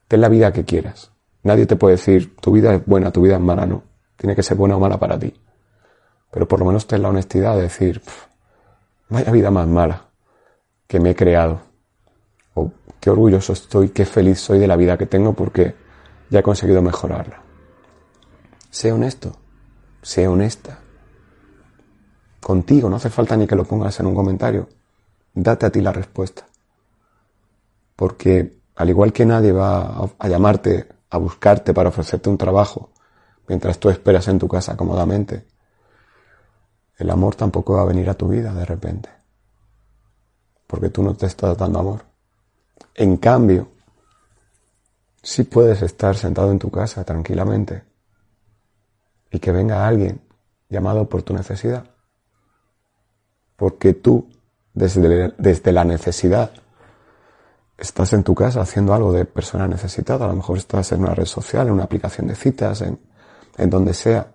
Ten 0.07 0.21
la 0.21 0.27
vida 0.27 0.51
que 0.51 0.65
quieras. 0.65 1.11
Nadie 1.43 1.67
te 1.67 1.75
puede 1.75 1.97
decir 1.97 2.35
tu 2.37 2.51
vida 2.51 2.73
es 2.73 2.83
buena, 2.83 3.11
tu 3.11 3.21
vida 3.21 3.35
es 3.35 3.41
mala, 3.41 3.67
no. 3.67 3.83
Tiene 4.17 4.35
que 4.35 4.41
ser 4.41 4.57
buena 4.57 4.75
o 4.75 4.79
mala 4.79 4.97
para 4.97 5.19
ti. 5.19 5.33
Pero 6.31 6.47
por 6.47 6.59
lo 6.59 6.65
menos 6.65 6.87
ten 6.87 7.03
la 7.03 7.09
honestidad 7.09 7.55
de 7.57 7.63
decir, 7.63 8.01
vaya 9.07 9.31
vida 9.31 9.51
más 9.51 9.67
mala 9.67 10.05
que 10.87 10.99
me 10.99 11.11
he 11.11 11.15
creado. 11.15 11.61
O 12.55 12.71
qué 12.99 13.11
orgulloso 13.11 13.53
estoy, 13.53 13.89
qué 13.89 14.03
feliz 14.03 14.39
soy 14.39 14.57
de 14.57 14.67
la 14.67 14.75
vida 14.75 14.97
que 14.97 15.05
tengo 15.05 15.33
porque 15.33 15.75
ya 16.31 16.39
he 16.39 16.43
conseguido 16.43 16.81
mejorarla. 16.81 17.43
Sé 18.69 18.91
honesto, 18.91 19.35
sé 20.01 20.27
honesta. 20.27 20.79
Contigo, 22.39 22.89
no 22.89 22.95
hace 22.95 23.09
falta 23.09 23.35
ni 23.35 23.45
que 23.45 23.55
lo 23.55 23.65
pongas 23.65 23.99
en 23.99 24.07
un 24.07 24.15
comentario. 24.15 24.69
Date 25.33 25.65
a 25.65 25.69
ti 25.69 25.81
la 25.81 25.91
respuesta. 25.91 26.47
Porque 27.97 28.61
al 28.75 28.89
igual 28.89 29.11
que 29.11 29.25
nadie 29.25 29.51
va 29.51 30.09
a 30.17 30.27
llamarte, 30.29 30.87
a 31.09 31.17
buscarte 31.17 31.73
para 31.73 31.89
ofrecerte 31.89 32.29
un 32.29 32.37
trabajo, 32.37 32.91
mientras 33.47 33.77
tú 33.77 33.89
esperas 33.89 34.29
en 34.29 34.39
tu 34.39 34.47
casa 34.47 34.77
cómodamente, 34.77 35.45
el 36.97 37.09
amor 37.09 37.35
tampoco 37.35 37.73
va 37.73 37.81
a 37.81 37.85
venir 37.85 38.09
a 38.09 38.13
tu 38.13 38.29
vida 38.29 38.53
de 38.53 38.65
repente. 38.65 39.09
Porque 40.65 40.89
tú 40.89 41.03
no 41.03 41.13
te 41.13 41.25
estás 41.25 41.57
dando 41.57 41.79
amor. 41.79 42.05
En 42.95 43.17
cambio, 43.17 43.67
sí 45.21 45.43
puedes 45.43 45.81
estar 45.81 46.15
sentado 46.15 46.51
en 46.51 46.59
tu 46.59 46.69
casa 46.71 47.03
tranquilamente 47.03 47.83
y 49.31 49.39
que 49.39 49.51
venga 49.51 49.87
alguien 49.87 50.21
llamado 50.69 51.07
por 51.07 51.23
tu 51.23 51.33
necesidad. 51.33 51.85
Porque 53.55 53.93
tú, 53.93 54.29
desde, 54.73 55.33
desde 55.37 55.71
la 55.71 55.83
necesidad, 55.83 56.51
estás 57.77 58.13
en 58.13 58.23
tu 58.23 58.33
casa 58.33 58.61
haciendo 58.61 58.93
algo 58.93 59.13
de 59.13 59.25
persona 59.25 59.67
necesitada. 59.67 60.25
A 60.25 60.29
lo 60.29 60.35
mejor 60.35 60.57
estás 60.57 60.91
en 60.91 61.01
una 61.01 61.13
red 61.13 61.25
social, 61.25 61.67
en 61.67 61.73
una 61.73 61.83
aplicación 61.83 62.27
de 62.27 62.35
citas, 62.35 62.81
en, 62.81 62.99
en 63.57 63.69
donde 63.69 63.93
sea, 63.93 64.33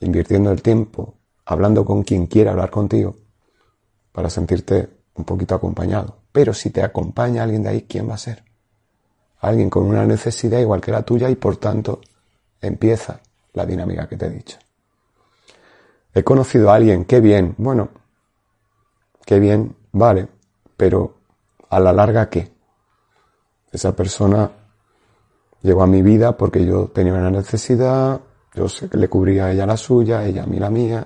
invirtiendo 0.00 0.50
el 0.50 0.62
tiempo, 0.62 1.14
hablando 1.44 1.84
con 1.84 2.02
quien 2.02 2.26
quiera 2.26 2.50
hablar 2.50 2.70
contigo, 2.70 3.16
para 4.12 4.28
sentirte 4.28 4.90
un 5.14 5.24
poquito 5.24 5.54
acompañado. 5.54 6.18
Pero 6.32 6.52
si 6.52 6.70
te 6.70 6.82
acompaña 6.82 7.42
alguien 7.42 7.62
de 7.62 7.70
ahí, 7.70 7.82
¿quién 7.82 8.08
va 8.08 8.14
a 8.14 8.18
ser? 8.18 8.51
Alguien 9.42 9.68
con 9.68 9.84
una 9.84 10.06
necesidad 10.06 10.60
igual 10.60 10.80
que 10.80 10.92
la 10.92 11.02
tuya 11.02 11.28
y 11.28 11.34
por 11.34 11.56
tanto 11.56 12.00
empieza 12.60 13.20
la 13.52 13.66
dinámica 13.66 14.08
que 14.08 14.16
te 14.16 14.26
he 14.26 14.30
dicho. 14.30 14.56
He 16.14 16.22
conocido 16.22 16.70
a 16.70 16.76
alguien, 16.76 17.04
qué 17.04 17.20
bien, 17.20 17.54
bueno, 17.58 17.88
qué 19.26 19.40
bien, 19.40 19.74
vale, 19.90 20.28
pero 20.76 21.14
a 21.70 21.80
la 21.80 21.92
larga, 21.92 22.30
¿qué? 22.30 22.52
Esa 23.72 23.96
persona 23.96 24.50
llegó 25.62 25.82
a 25.82 25.86
mi 25.86 26.02
vida 26.02 26.36
porque 26.36 26.64
yo 26.64 26.88
tenía 26.88 27.14
una 27.14 27.30
necesidad, 27.30 28.20
yo 28.54 28.68
sé 28.68 28.88
que 28.88 28.98
le 28.98 29.08
cubría 29.08 29.46
a 29.46 29.52
ella 29.52 29.66
la 29.66 29.76
suya, 29.76 30.24
ella 30.24 30.44
a 30.44 30.46
mí 30.46 30.58
la 30.58 30.70
mía. 30.70 31.04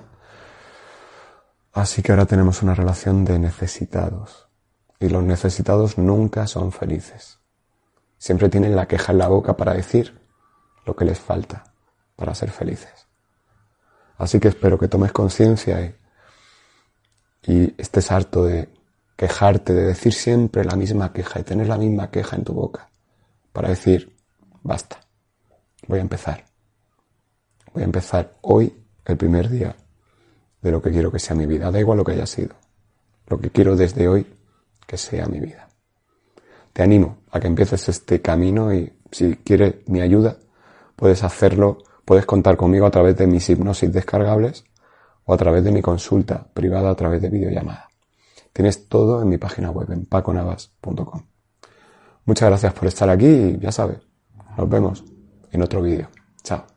Así 1.73 2.03
que 2.03 2.11
ahora 2.11 2.25
tenemos 2.25 2.61
una 2.61 2.75
relación 2.75 3.25
de 3.25 3.39
necesitados. 3.39 4.47
Y 4.99 5.09
los 5.09 5.23
necesitados 5.23 5.97
nunca 5.97 6.45
son 6.45 6.71
felices. 6.71 7.36
Siempre 8.17 8.49
tienen 8.49 8.75
la 8.75 8.87
queja 8.87 9.11
en 9.11 9.19
la 9.19 9.27
boca 9.27 9.55
para 9.55 9.73
decir 9.73 10.19
lo 10.85 10.95
que 10.95 11.05
les 11.05 11.19
falta 11.19 11.73
para 12.15 12.33
ser 12.33 12.49
felices. 12.51 13.07
Así 14.17 14.39
que 14.39 14.47
espero 14.47 14.79
que 14.79 14.87
tomes 14.87 15.11
conciencia 15.11 15.81
y, 15.81 17.53
y 17.53 17.75
estés 17.77 18.11
harto 18.11 18.45
de 18.45 18.69
quejarte, 19.15 19.73
de 19.73 19.85
decir 19.85 20.13
siempre 20.13 20.63
la 20.63 20.75
misma 20.75 21.13
queja 21.13 21.39
y 21.39 21.43
tener 21.43 21.67
la 21.67 21.77
misma 21.77 22.09
queja 22.09 22.35
en 22.35 22.43
tu 22.43 22.53
boca 22.53 22.89
para 23.51 23.69
decir, 23.69 24.15
basta, 24.63 24.99
voy 25.87 25.99
a 25.99 26.01
empezar. 26.01 26.45
Voy 27.73 27.83
a 27.83 27.85
empezar 27.85 28.33
hoy, 28.41 28.75
el 29.05 29.17
primer 29.17 29.49
día 29.49 29.75
de 30.61 30.71
lo 30.71 30.81
que 30.81 30.91
quiero 30.91 31.11
que 31.11 31.19
sea 31.19 31.35
mi 31.35 31.45
vida. 31.45 31.71
Da 31.71 31.79
igual 31.79 31.97
lo 31.97 32.03
que 32.03 32.13
haya 32.13 32.25
sido. 32.25 32.55
Lo 33.27 33.39
que 33.39 33.51
quiero 33.51 33.75
desde 33.75 34.07
hoy 34.07 34.25
que 34.85 34.97
sea 34.97 35.27
mi 35.27 35.39
vida. 35.39 35.66
Te 36.77 36.83
animo 36.83 37.23
a 37.31 37.39
que 37.39 37.47
empieces 37.47 37.89
este 37.89 38.21
camino 38.21 38.71
y 38.71 38.93
si 39.11 39.37
quieres 39.37 39.77
mi 39.87 39.99
ayuda, 39.99 40.37
puedes 40.95 41.23
hacerlo, 41.23 41.79
puedes 42.05 42.27
contar 42.27 42.55
conmigo 42.55 42.85
a 42.85 42.91
través 42.91 43.17
de 43.17 43.25
mis 43.25 43.49
hipnosis 43.49 43.91
descargables 43.91 44.63
o 45.25 45.33
a 45.33 45.37
través 45.37 45.63
de 45.63 45.71
mi 45.71 45.81
consulta 45.81 46.45
privada 46.53 46.91
a 46.91 46.95
través 46.95 47.19
de 47.23 47.29
videollamada. 47.29 47.87
Tienes 48.53 48.87
todo 48.87 49.23
en 49.23 49.29
mi 49.29 49.39
página 49.39 49.71
web 49.71 49.91
en 49.91 50.05
paconavas.com. 50.05 51.23
Muchas 52.25 52.47
gracias 52.47 52.73
por 52.73 52.87
estar 52.87 53.09
aquí 53.09 53.25
y 53.25 53.57
ya 53.57 53.71
sabes, 53.71 53.97
nos 54.55 54.69
vemos 54.69 55.03
en 55.51 55.63
otro 55.63 55.81
vídeo. 55.81 56.09
Chao. 56.43 56.76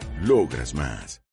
Logras 0.21 0.75
más. 0.75 1.21